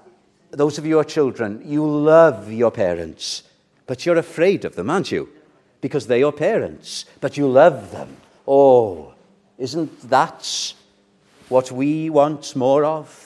those 0.51 0.77
of 0.77 0.86
you 0.86 0.95
who 0.95 0.99
are 0.99 1.05
children, 1.05 1.62
you 1.65 1.86
love 1.86 2.51
your 2.51 2.71
parents, 2.71 3.43
but 3.86 4.05
you're 4.05 4.17
afraid 4.17 4.65
of 4.65 4.75
them, 4.75 4.89
aren't 4.89 5.12
you? 5.12 5.29
Because 5.79 6.07
they're 6.07 6.17
your 6.17 6.33
parents, 6.33 7.05
but 7.21 7.38
you 7.38 7.47
love 7.47 7.91
them. 7.91 8.17
Oh, 8.47 9.13
isn't 9.57 10.10
that 10.10 10.73
what 11.49 11.71
we 11.71 12.10
want 12.10 12.55
more 12.55 12.83
of? 12.83 13.23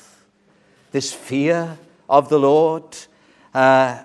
This 0.91 1.13
fear 1.13 1.77
of 2.09 2.29
the 2.29 2.39
Lord. 2.39 2.83
Uh, 3.53 4.03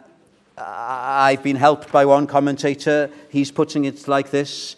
I've 0.57 1.43
been 1.43 1.57
helped 1.57 1.93
by 1.93 2.07
one 2.07 2.27
commentator. 2.27 3.11
He's 3.29 3.51
putting 3.51 3.85
it 3.85 4.09
like 4.09 4.31
this 4.31 4.77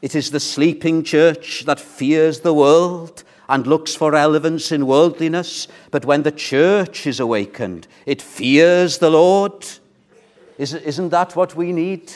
it 0.00 0.14
is 0.14 0.30
the 0.30 0.40
sleeping 0.40 1.02
church 1.02 1.64
that 1.64 1.80
fears 1.80 2.40
the 2.40 2.54
world 2.54 3.24
and 3.48 3.66
looks 3.66 3.94
for 3.94 4.12
relevance 4.12 4.70
in 4.70 4.86
worldliness, 4.86 5.68
but 5.90 6.04
when 6.04 6.22
the 6.22 6.30
church 6.30 7.06
is 7.06 7.18
awakened, 7.18 7.88
it 8.04 8.20
fears 8.20 8.98
the 8.98 9.10
Lord. 9.10 9.66
Isn't 10.58 11.08
that 11.10 11.34
what 11.34 11.56
we 11.56 11.72
need? 11.72 12.12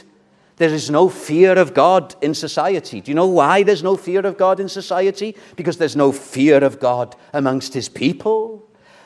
There 0.57 0.69
is 0.69 0.91
no 0.91 1.09
fear 1.09 1.59
of 1.59 1.75
God 1.75 2.15
in 2.21 2.35
society. 2.35 3.01
Do 3.01 3.11
you 3.11 3.15
know 3.15 3.27
why 3.27 3.63
there's 3.63 3.83
no 3.83 3.97
fear 3.97 4.21
of 4.27 4.37
God 4.37 4.61
in 4.61 4.69
society? 4.69 5.35
Because 5.57 5.79
there's 5.79 5.97
no 5.97 6.13
fear 6.13 6.63
of 6.63 6.79
God 6.79 7.17
amongst 7.33 7.73
his 7.75 7.89
people. 7.89 8.63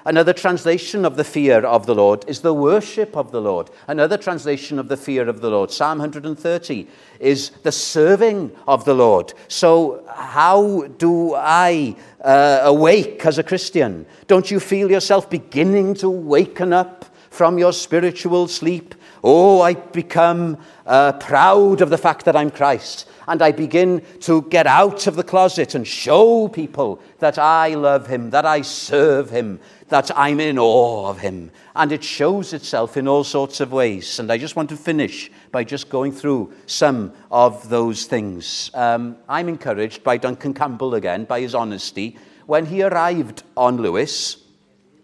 Another 0.07 0.33
translation 0.33 1.05
of 1.05 1.17
the 1.17 1.25
fear 1.25 1.67
of 1.67 1.87
the 1.87 1.95
Lord 1.95 2.25
is 2.29 2.41
the 2.41 2.55
worship 2.55 3.17
of 3.17 3.33
the 3.33 3.41
Lord. 3.41 3.71
Another 3.89 4.17
translation 4.17 4.79
of 4.79 4.87
the 4.87 4.97
fear 4.97 5.29
of 5.29 5.41
the 5.41 5.51
Lord, 5.51 5.73
Psalm 5.73 5.99
130, 5.99 6.87
is 7.19 7.51
the 7.65 7.73
serving 7.73 8.53
of 8.69 8.85
the 8.85 8.95
Lord. 8.95 9.35
So, 9.49 10.05
how 10.15 10.83
do 10.99 11.35
I 11.35 11.97
uh, 12.21 12.61
awake 12.63 13.27
as 13.27 13.39
a 13.39 13.43
Christian? 13.43 14.07
Don't 14.29 14.49
you 14.49 14.61
feel 14.61 14.93
yourself 14.93 15.29
beginning 15.29 15.95
to 15.95 16.09
waken 16.09 16.73
up 16.73 17.05
from 17.31 17.59
your 17.59 17.73
spiritual 17.73 18.47
sleep? 18.47 18.95
Oh, 19.25 19.61
I 19.61 19.75
become 19.75 20.59
uh, 20.87 21.15
proud 21.15 21.81
of 21.81 21.91
the 21.91 21.99
fact 21.99 22.27
that 22.27 22.37
I'm 22.37 22.53
Christ. 22.53 23.09
And 23.27 23.43
I 23.43 23.51
begin 23.51 24.03
to 24.21 24.43
get 24.43 24.69
out 24.69 25.09
of 25.09 25.17
the 25.17 25.25
closet 25.25 25.75
and 25.75 25.85
show 25.85 26.47
people 26.47 27.01
that 27.19 27.39
I 27.39 27.75
love 27.75 28.07
him, 28.07 28.31
that 28.31 28.47
I 28.47 28.63
serve 28.63 29.31
him, 29.31 29.59
that 29.89 30.11
I'm 30.17 30.41
in 30.41 30.59
awe 30.59 31.09
of 31.09 31.19
him. 31.19 31.51
And 31.75 31.93
it 31.93 32.03
shows 32.03 32.53
itself 32.53 32.97
in 32.97 33.07
all 33.07 33.25
sorts 33.25 33.61
of 33.61 33.73
ways. 33.73 34.19
And 34.19 34.33
I 34.33 34.39
just 34.39 34.57
want 34.57 34.69
to 34.71 34.77
finish 34.77 35.31
by 35.53 35.65
just 35.65 35.89
going 35.89 36.13
through 36.13 36.53
some 36.67 37.13
of 37.31 37.69
those 37.69 38.07
things. 38.07 38.71
Um, 38.75 39.17
I'm 39.29 39.49
encouraged 39.49 40.03
by 40.03 40.17
Duncan 40.17 40.55
Campbell 40.55 40.95
again, 40.95 41.25
by 41.25 41.41
his 41.41 41.55
honesty. 41.55 42.17
When 42.47 42.67
he 42.67 42.83
arrived 42.83 43.43
on 43.57 43.77
Lewis, 43.77 44.39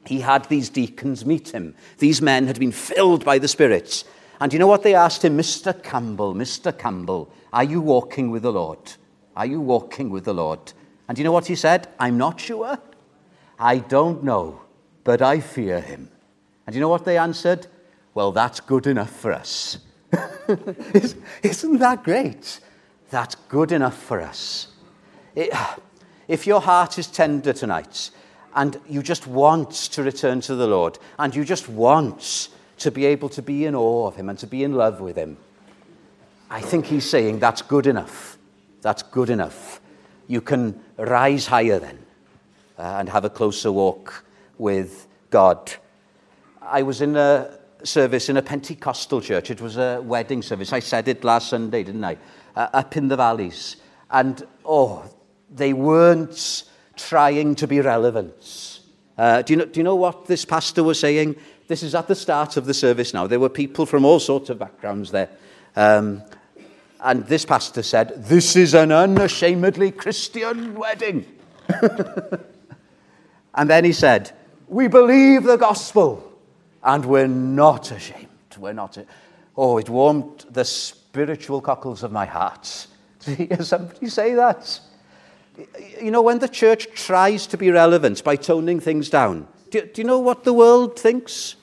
he 0.04 0.20
had 0.20 0.46
these 0.46 0.68
deacons 0.68 1.24
meet 1.24 1.50
him. 1.50 1.74
These 1.98 2.20
men 2.20 2.46
had 2.46 2.58
been 2.58 2.72
filled 2.72 3.24
by 3.24 3.38
the 3.38 3.48
Spirit. 3.48 4.04
And 4.40 4.52
you 4.52 4.58
know 4.58 4.66
what 4.66 4.82
they 4.82 4.94
asked 4.94 5.24
him? 5.24 5.38
Mr. 5.38 5.80
Campbell, 5.80 6.34
Mr. 6.34 6.76
Campbell, 6.76 7.32
are 7.52 7.62
you 7.62 7.80
walking 7.80 8.30
with 8.30 8.42
the 8.42 8.52
Lord? 8.52 8.94
Are 9.36 9.46
you 9.46 9.60
walking 9.60 10.10
with 10.10 10.24
the 10.24 10.34
Lord? 10.34 10.72
And 11.08 11.16
you 11.16 11.24
know 11.24 11.32
what 11.32 11.46
he 11.46 11.54
said? 11.54 11.88
I'm 12.00 12.18
not 12.18 12.40
sure. 12.40 12.78
I 13.58 13.78
don't 13.78 14.24
know 14.24 14.61
but 15.04 15.22
I 15.22 15.40
fear 15.40 15.80
him. 15.80 16.08
And 16.66 16.74
you 16.74 16.80
know 16.80 16.88
what 16.88 17.04
they 17.04 17.18
answered? 17.18 17.66
Well, 18.14 18.32
that's 18.32 18.60
good 18.60 18.86
enough 18.86 19.10
for 19.10 19.32
us. 19.32 19.78
Isn't 21.42 21.78
that 21.78 22.04
great? 22.04 22.60
That's 23.10 23.34
good 23.34 23.72
enough 23.72 23.96
for 23.96 24.20
us. 24.20 24.68
It, 25.34 25.52
if 26.28 26.46
your 26.46 26.60
heart 26.60 26.98
is 26.98 27.06
tender 27.06 27.52
tonight 27.52 28.10
and 28.54 28.78
you 28.88 29.02
just 29.02 29.26
want 29.26 29.70
to 29.70 30.02
return 30.02 30.40
to 30.42 30.54
the 30.54 30.66
Lord 30.66 30.98
and 31.18 31.34
you 31.34 31.44
just 31.44 31.68
want 31.68 32.48
to 32.78 32.90
be 32.90 33.06
able 33.06 33.28
to 33.30 33.42
be 33.42 33.64
in 33.64 33.74
awe 33.74 34.06
of 34.06 34.16
him 34.16 34.28
and 34.28 34.38
to 34.38 34.46
be 34.46 34.62
in 34.62 34.74
love 34.74 35.00
with 35.00 35.16
him, 35.16 35.36
I 36.50 36.60
think 36.60 36.86
he's 36.86 37.08
saying 37.08 37.38
that's 37.38 37.62
good 37.62 37.86
enough. 37.86 38.36
That's 38.82 39.02
good 39.02 39.30
enough. 39.30 39.80
You 40.26 40.40
can 40.40 40.82
rise 40.98 41.46
higher 41.46 41.78
then 41.78 41.98
uh, 42.78 42.96
and 42.98 43.08
have 43.08 43.24
a 43.24 43.30
closer 43.30 43.72
walk 43.72 44.24
with 44.62 45.08
God. 45.30 45.72
I 46.62 46.82
was 46.82 47.02
in 47.02 47.16
a 47.16 47.58
service 47.82 48.28
in 48.28 48.36
a 48.36 48.42
Pentecostal 48.42 49.20
church. 49.20 49.50
It 49.50 49.60
was 49.60 49.76
a 49.76 50.00
wedding 50.00 50.40
service. 50.40 50.72
I 50.72 50.78
said 50.78 51.08
it 51.08 51.24
last 51.24 51.48
Sunday, 51.48 51.82
didn't 51.82 52.04
I? 52.04 52.16
Uh, 52.54 52.68
up 52.72 52.96
in 52.96 53.08
the 53.08 53.16
valleys. 53.16 53.76
And, 54.08 54.46
oh, 54.64 55.04
they 55.50 55.72
weren't 55.72 56.64
trying 56.96 57.56
to 57.56 57.66
be 57.66 57.80
relevant. 57.80 58.80
Uh, 59.18 59.42
do, 59.42 59.52
you 59.52 59.58
know, 59.58 59.64
do 59.64 59.80
you 59.80 59.84
know 59.84 59.96
what 59.96 60.26
this 60.26 60.44
pastor 60.44 60.84
was 60.84 61.00
saying? 61.00 61.34
This 61.66 61.82
is 61.82 61.96
at 61.96 62.06
the 62.06 62.14
start 62.14 62.56
of 62.56 62.64
the 62.66 62.74
service 62.74 63.12
now. 63.12 63.26
There 63.26 63.40
were 63.40 63.48
people 63.48 63.84
from 63.84 64.04
all 64.04 64.20
sorts 64.20 64.48
of 64.48 64.60
backgrounds 64.60 65.10
there. 65.10 65.30
Um, 65.74 66.22
and 67.00 67.26
this 67.26 67.44
pastor 67.44 67.82
said, 67.82 68.12
This 68.24 68.54
is 68.54 68.74
an 68.74 68.92
unashamedly 68.92 69.90
Christian 69.90 70.74
wedding. 70.74 71.26
and 73.54 73.68
then 73.68 73.84
he 73.84 73.92
said, 73.92 74.32
we 74.72 74.88
believe 74.88 75.42
the 75.42 75.56
gospel 75.56 76.32
and 76.82 77.04
we're 77.04 77.28
not 77.28 77.90
ashamed. 77.90 78.26
We're 78.58 78.72
not. 78.72 78.96
Oh, 79.54 79.76
it 79.76 79.90
warmed 79.90 80.46
the 80.50 80.64
spiritual 80.64 81.60
cockles 81.60 82.02
of 82.02 82.10
my 82.10 82.24
heart 82.24 82.86
to 83.20 83.34
hear 83.34 83.62
somebody 83.62 84.08
say 84.08 84.34
that. 84.34 84.80
You 86.00 86.10
know, 86.10 86.22
when 86.22 86.38
the 86.38 86.48
church 86.48 86.88
tries 86.94 87.46
to 87.48 87.58
be 87.58 87.70
relevant 87.70 88.24
by 88.24 88.36
toning 88.36 88.80
things 88.80 89.10
down, 89.10 89.46
do, 89.70 89.82
do 89.82 90.00
you 90.00 90.06
know 90.06 90.18
what 90.18 90.44
the 90.44 90.54
world 90.54 90.98
thinks? 90.98 91.56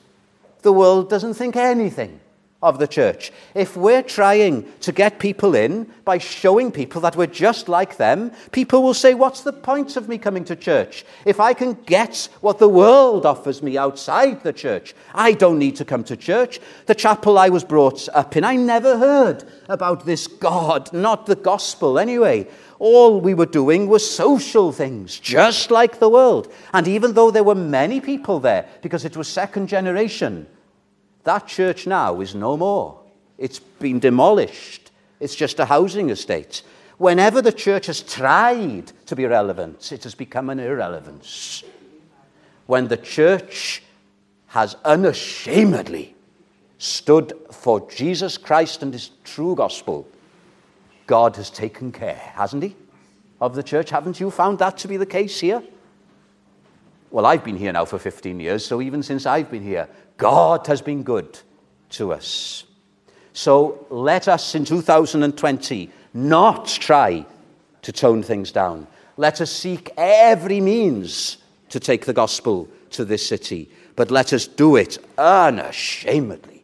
The 0.62 0.72
world 0.72 1.10
doesn't 1.10 1.34
think 1.34 1.56
anything 1.56 2.20
of 2.62 2.78
the 2.78 2.88
church. 2.88 3.32
If 3.56 3.78
we're 3.78 4.04
trying 4.04 4.70
to 4.82 4.92
get 4.92 5.20
people 5.20 5.56
in 5.56 5.90
by 6.04 6.18
showing 6.18 6.74
people 6.74 7.00
that 7.02 7.16
we're 7.16 7.28
just 7.28 7.70
like 7.70 7.96
them, 7.96 8.32
people 8.52 8.84
will 8.84 8.94
say, 8.94 9.14
What's 9.14 9.42
the 9.42 9.54
point 9.54 9.96
of 9.96 10.10
me 10.10 10.18
coming 10.18 10.44
to 10.46 10.58
church? 10.58 11.06
If 11.26 11.40
I 11.40 11.54
can 11.54 11.74
get 11.86 12.28
what 12.42 12.60
the 12.60 12.68
world 12.68 13.26
offers 13.26 13.64
me 13.64 13.78
outside 13.78 14.44
the 14.44 14.52
church, 14.52 14.94
I 15.14 15.32
don't 15.34 15.58
need 15.58 15.78
to 15.78 15.86
come 15.86 16.04
to 16.06 16.18
church. 16.18 16.60
The 16.86 16.96
chapel 16.96 17.38
I 17.38 17.48
was 17.48 17.64
brought 17.64 18.10
up 18.10 18.36
in, 18.36 18.44
I 18.44 18.58
never 18.58 18.98
heard 18.98 19.46
about 19.70 20.06
this 20.06 20.28
God, 20.28 20.92
not 20.92 21.28
the 21.28 21.38
gospel 21.38 21.98
anyway. 21.98 22.46
All 22.78 23.22
we 23.22 23.34
were 23.34 23.46
doing 23.46 23.88
was 23.88 24.10
social 24.10 24.74
things, 24.74 25.18
just 25.18 25.72
like 25.72 26.00
the 26.00 26.10
world. 26.10 26.52
And 26.74 26.88
even 26.90 27.14
though 27.14 27.32
there 27.32 27.44
were 27.44 27.56
many 27.56 28.02
people 28.02 28.40
there, 28.40 28.68
because 28.82 29.06
it 29.06 29.16
was 29.16 29.28
second 29.30 29.68
generation, 29.68 30.48
that 31.24 31.48
church 31.48 31.88
now 31.88 32.22
is 32.22 32.36
no 32.36 32.58
more. 32.58 33.00
It's 33.38 33.60
been 33.60 34.00
demolished. 34.00 34.92
It's 35.20 35.36
just 35.36 35.60
a 35.60 35.66
housing 35.66 36.10
estate. 36.10 36.64
Whenever 36.98 37.42
the 37.42 37.52
church 37.52 37.86
has 37.86 38.02
tried 38.02 38.92
to 39.06 39.16
be 39.16 39.26
relevant, 39.26 39.92
it 39.92 40.04
has 40.04 40.16
become 40.16 40.50
an 40.50 40.60
irrelevance. 40.60 41.64
When 42.66 42.88
the 42.88 42.98
church 42.98 43.82
has 44.48 44.76
unashamedly 44.84 46.16
stood 46.78 47.34
for 47.52 47.90
Jesus 47.90 48.38
Christ 48.38 48.84
and 48.84 48.94
his 48.94 49.12
true 49.24 49.56
gospel, 49.56 50.08
God 51.08 51.36
has 51.38 51.50
taken 51.50 51.92
care, 51.92 52.16
hasn't 52.36 52.64
he, 52.64 52.76
of 53.42 53.56
the 53.56 53.64
church? 53.64 53.90
Haven't 53.90 54.20
you 54.20 54.30
found 54.30 54.60
that 54.60 54.78
to 54.80 54.88
be 54.88 54.98
the 54.98 55.06
case 55.06 55.40
here? 55.40 55.64
Well, 57.12 57.26
I've 57.26 57.44
been 57.44 57.58
here 57.58 57.74
now 57.74 57.86
for 57.86 57.98
15 57.98 58.40
years, 58.40 58.66
so 58.66 58.82
even 58.82 59.02
since 59.02 59.26
I've 59.26 59.50
been 59.50 59.64
here, 59.64 59.88
God 60.18 60.68
has 60.68 60.82
been 60.82 61.02
good 61.02 61.40
to 61.92 62.14
us. 62.14 62.66
So 63.34 63.88
let 63.90 64.28
us 64.28 64.54
in 64.54 64.66
2020 64.66 65.90
not 66.14 66.68
try 66.68 67.26
to 67.82 67.92
tone 67.92 68.22
things 68.22 68.52
down. 68.52 68.86
Let 69.18 69.42
us 69.42 69.52
seek 69.52 69.90
every 69.98 70.62
means 70.62 71.38
to 71.70 71.80
take 71.80 72.06
the 72.06 72.14
gospel 72.14 72.68
to 72.92 73.06
this 73.06 73.26
city, 73.26 73.70
but 73.96 74.12
let 74.12 74.34
us 74.34 74.48
do 74.48 74.76
it 74.76 74.98
unashamedly. 75.18 76.64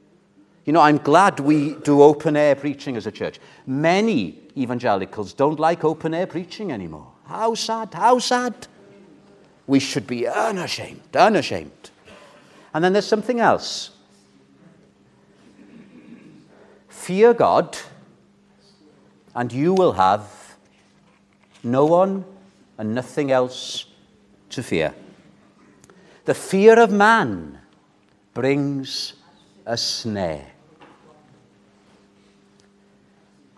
You 0.65 0.73
know, 0.73 0.81
I'm 0.81 0.97
glad 0.97 1.39
we 1.39 1.75
do 1.75 2.01
open 2.01 2.35
air 2.35 2.55
preaching 2.55 2.97
as 2.97 3.05
a 3.05 3.11
church. 3.11 3.39
Many 3.67 4.39
evangelicals 4.57 5.33
don't 5.33 5.59
like 5.59 5.83
open 5.83 6.13
air 6.13 6.27
preaching 6.27 6.71
anymore. 6.71 7.07
How 7.25 7.53
sad, 7.53 7.93
how 7.93 8.19
sad. 8.19 8.67
We 9.67 9.79
should 9.79 10.05
be 10.07 10.27
unashamed, 10.27 11.15
unashamed. 11.15 11.89
And 12.73 12.83
then 12.83 12.93
there's 12.93 13.07
something 13.07 13.39
else. 13.39 13.91
Fear 16.89 17.33
God, 17.35 17.77
and 19.33 19.51
you 19.51 19.73
will 19.73 19.93
have 19.93 20.55
no 21.63 21.85
one 21.85 22.25
and 22.77 22.93
nothing 22.93 23.31
else 23.31 23.85
to 24.49 24.63
fear. 24.63 24.93
The 26.25 26.33
fear 26.33 26.79
of 26.79 26.91
man 26.91 27.59
brings 28.33 29.13
a 29.65 29.77
snare. 29.77 30.47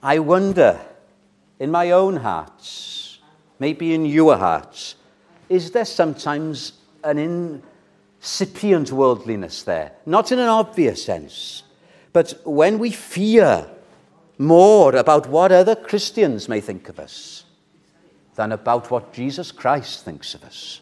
I 0.03 0.19
wonder 0.19 0.79
in 1.59 1.71
my 1.71 1.91
own 1.91 2.17
heart, 2.17 3.19
maybe 3.59 3.93
in 3.93 4.05
your 4.05 4.37
hearts, 4.37 4.95
is 5.49 5.71
there 5.71 5.85
sometimes 5.85 6.73
an 7.03 7.61
incipient 8.21 8.91
worldliness 8.91 9.63
there, 9.63 9.93
not 10.05 10.31
in 10.31 10.39
an 10.39 10.49
obvious 10.49 11.03
sense, 11.03 11.63
but 12.13 12.39
when 12.45 12.79
we 12.79 12.91
fear 12.91 13.67
more 14.37 14.95
about 14.95 15.27
what 15.27 15.51
other 15.51 15.75
Christians 15.75 16.47
may 16.47 16.61
think 16.61 16.89
of 16.89 16.99
us 16.99 17.45
than 18.35 18.51
about 18.51 18.91
what 18.91 19.13
Jesus 19.13 19.51
Christ 19.51 20.05
thinks 20.05 20.35
of 20.35 20.43
us. 20.43 20.81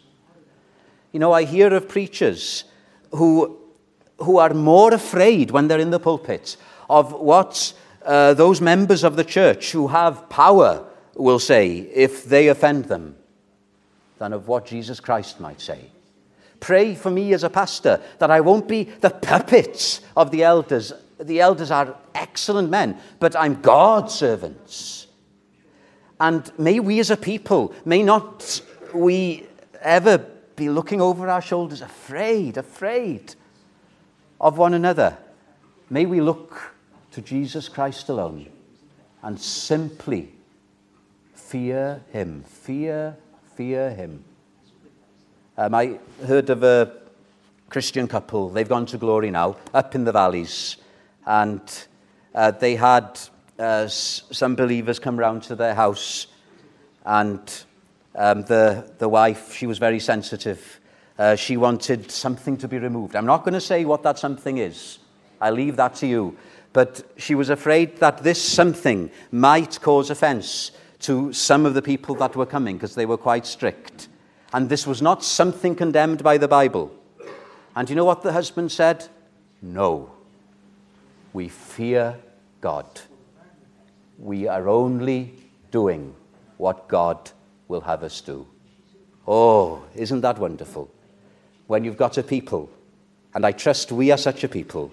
You 1.12 1.20
know, 1.20 1.32
I 1.32 1.44
hear 1.44 1.72
of 1.72 1.88
preachers 1.88 2.64
who, 3.12 3.58
who 4.18 4.38
are 4.38 4.52
more 4.52 4.92
afraid 4.92 5.50
when 5.50 5.68
they're 5.68 5.78
in 5.78 5.90
the 5.90 5.98
pulpit 5.98 6.56
of 6.90 7.12
what 7.12 7.72
uh, 8.04 8.34
those 8.34 8.60
members 8.60 9.02
of 9.02 9.16
the 9.16 9.24
church 9.24 9.72
who 9.72 9.88
have 9.88 10.28
power 10.28 10.86
will 11.14 11.38
say 11.38 11.78
if 11.78 12.24
they 12.24 12.48
offend 12.48 12.84
them 12.84 13.16
than 14.18 14.32
of 14.32 14.48
what 14.48 14.66
Jesus 14.66 15.00
Christ 15.00 15.40
might 15.40 15.60
say. 15.60 15.90
Pray 16.60 16.94
for 16.94 17.10
me 17.10 17.34
as 17.34 17.44
a 17.44 17.50
pastor 17.50 18.00
that 18.18 18.30
I 18.30 18.40
won't 18.40 18.66
be 18.66 18.84
the 18.84 19.10
puppets 19.10 20.00
of 20.16 20.30
the 20.30 20.42
elders. 20.42 20.92
The 21.18 21.40
elders 21.40 21.70
are 21.70 21.96
excellent 22.14 22.70
men, 22.70 22.98
but 23.20 23.36
I'm 23.36 23.60
God's 23.60 24.14
servants. 24.14 25.06
And 26.18 26.50
may 26.58 26.80
we 26.80 26.98
as 26.98 27.10
a 27.10 27.16
people, 27.16 27.74
may 27.84 28.02
not 28.02 28.62
we 28.94 29.46
ever 29.82 30.18
be 30.56 30.70
looking 30.70 31.02
over 31.02 31.28
our 31.28 31.42
shoulders, 31.42 31.82
afraid, 31.82 32.56
afraid 32.56 33.34
of 34.40 34.56
one 34.56 34.72
another. 34.72 35.18
May 35.90 36.06
we 36.06 36.20
look 36.20 36.74
to 37.12 37.20
Jesus 37.20 37.68
Christ 37.68 38.08
alone 38.08 38.48
and 39.22 39.38
simply 39.38 40.32
fear 41.34 42.02
Him. 42.10 42.42
Fear, 42.44 43.16
fear 43.56 43.90
Him. 43.90 44.22
Um, 45.56 45.74
I 45.74 45.98
heard 46.26 46.50
of 46.50 46.62
a 46.62 46.92
Christian 47.70 48.06
couple. 48.06 48.50
They've 48.50 48.68
gone 48.68 48.84
to 48.86 48.98
glory 48.98 49.30
now, 49.30 49.56
up 49.72 49.94
in 49.94 50.04
the 50.04 50.12
valleys. 50.12 50.76
And 51.24 51.62
uh, 52.34 52.50
they 52.50 52.76
had 52.76 53.18
uh, 53.58 53.88
some 53.88 54.54
believers 54.56 54.98
come 54.98 55.18
round 55.18 55.42
to 55.44 55.56
their 55.56 55.74
house. 55.74 56.26
And 57.06 57.40
um, 58.14 58.42
the, 58.42 58.92
the 58.98 59.08
wife, 59.08 59.54
she 59.54 59.66
was 59.66 59.78
very 59.78 60.00
sensitive. 60.00 60.78
Uh, 61.18 61.34
she 61.34 61.56
wanted 61.56 62.10
something 62.10 62.58
to 62.58 62.68
be 62.68 62.78
removed. 62.78 63.16
I'm 63.16 63.24
not 63.24 63.42
going 63.42 63.54
to 63.54 63.60
say 63.60 63.86
what 63.86 64.02
that 64.02 64.18
something 64.18 64.58
is. 64.58 64.98
I 65.40 65.50
leave 65.50 65.76
that 65.76 65.94
to 65.96 66.06
you. 66.06 66.36
But 66.74 67.10
she 67.16 67.34
was 67.34 67.48
afraid 67.48 67.96
that 68.00 68.18
this 68.18 68.40
something 68.40 69.10
might 69.32 69.80
cause 69.80 70.10
offense 70.10 70.72
to 71.06 71.32
some 71.32 71.64
of 71.64 71.74
the 71.74 71.82
people 71.82 72.16
that 72.16 72.34
were 72.34 72.46
coming 72.46 72.76
because 72.76 72.96
they 72.96 73.06
were 73.06 73.16
quite 73.16 73.46
strict. 73.46 74.08
And 74.52 74.68
this 74.68 74.88
was 74.88 75.00
not 75.00 75.22
something 75.22 75.76
condemned 75.76 76.24
by 76.24 76.36
the 76.36 76.48
Bible. 76.48 76.92
And 77.76 77.88
you 77.88 77.94
know 77.94 78.04
what 78.04 78.22
the 78.22 78.32
husband 78.32 78.72
said? 78.72 79.06
No. 79.62 80.10
We 81.32 81.48
fear 81.48 82.16
God. 82.60 82.86
We 84.18 84.48
are 84.48 84.68
only 84.68 85.34
doing 85.70 86.12
what 86.56 86.88
God 86.88 87.30
will 87.68 87.82
have 87.82 88.02
us 88.02 88.20
do. 88.20 88.44
Oh, 89.28 89.84
isn't 89.94 90.22
that 90.22 90.38
wonderful? 90.38 90.90
When 91.68 91.84
you've 91.84 91.96
got 91.96 92.18
a 92.18 92.24
people, 92.24 92.68
and 93.32 93.46
I 93.46 93.52
trust 93.52 93.92
we 93.92 94.10
are 94.10 94.18
such 94.18 94.42
a 94.42 94.48
people, 94.48 94.90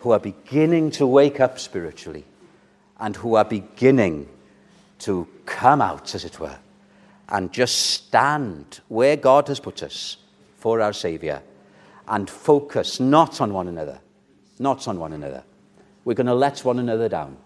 who 0.00 0.10
are 0.10 0.18
beginning 0.18 0.90
to 0.92 1.06
wake 1.06 1.38
up 1.38 1.60
spiritually 1.60 2.24
and 2.98 3.14
who 3.14 3.36
are 3.36 3.44
beginning 3.44 4.28
to 5.00 5.28
come 5.46 5.80
out, 5.80 6.14
as 6.14 6.24
it 6.24 6.40
were, 6.40 6.58
and 7.28 7.52
just 7.52 7.76
stand 7.76 8.80
where 8.88 9.16
God 9.16 9.48
has 9.48 9.60
put 9.60 9.82
us 9.82 10.16
for 10.56 10.80
our 10.80 10.92
Saviour 10.92 11.42
and 12.08 12.28
focus 12.28 13.00
not 13.00 13.40
on 13.40 13.52
one 13.52 13.68
another, 13.68 14.00
not 14.58 14.88
on 14.88 14.98
one 14.98 15.12
another. 15.12 15.44
We're 16.04 16.14
going 16.14 16.26
to 16.26 16.34
let 16.34 16.64
one 16.64 16.78
another 16.78 17.08
down. 17.08 17.36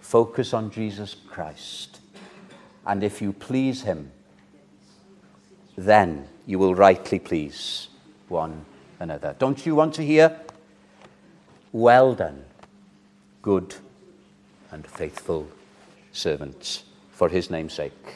Focus 0.00 0.52
on 0.52 0.70
Jesus 0.70 1.16
Christ. 1.28 2.00
And 2.86 3.02
if 3.02 3.20
you 3.20 3.32
please 3.32 3.82
Him, 3.82 4.12
then 5.76 6.28
you 6.46 6.58
will 6.58 6.74
rightly 6.74 7.18
please 7.18 7.88
one 8.28 8.64
another. 9.00 9.34
Don't 9.38 9.64
you 9.64 9.74
want 9.74 9.94
to 9.94 10.04
hear? 10.04 10.38
Well 11.72 12.14
done, 12.14 12.44
good 13.42 13.74
and 14.70 14.86
faithful 14.86 15.48
servants, 16.18 16.84
for 17.10 17.28
His 17.28 17.50
name's 17.50 17.74
sake. 17.74 17.92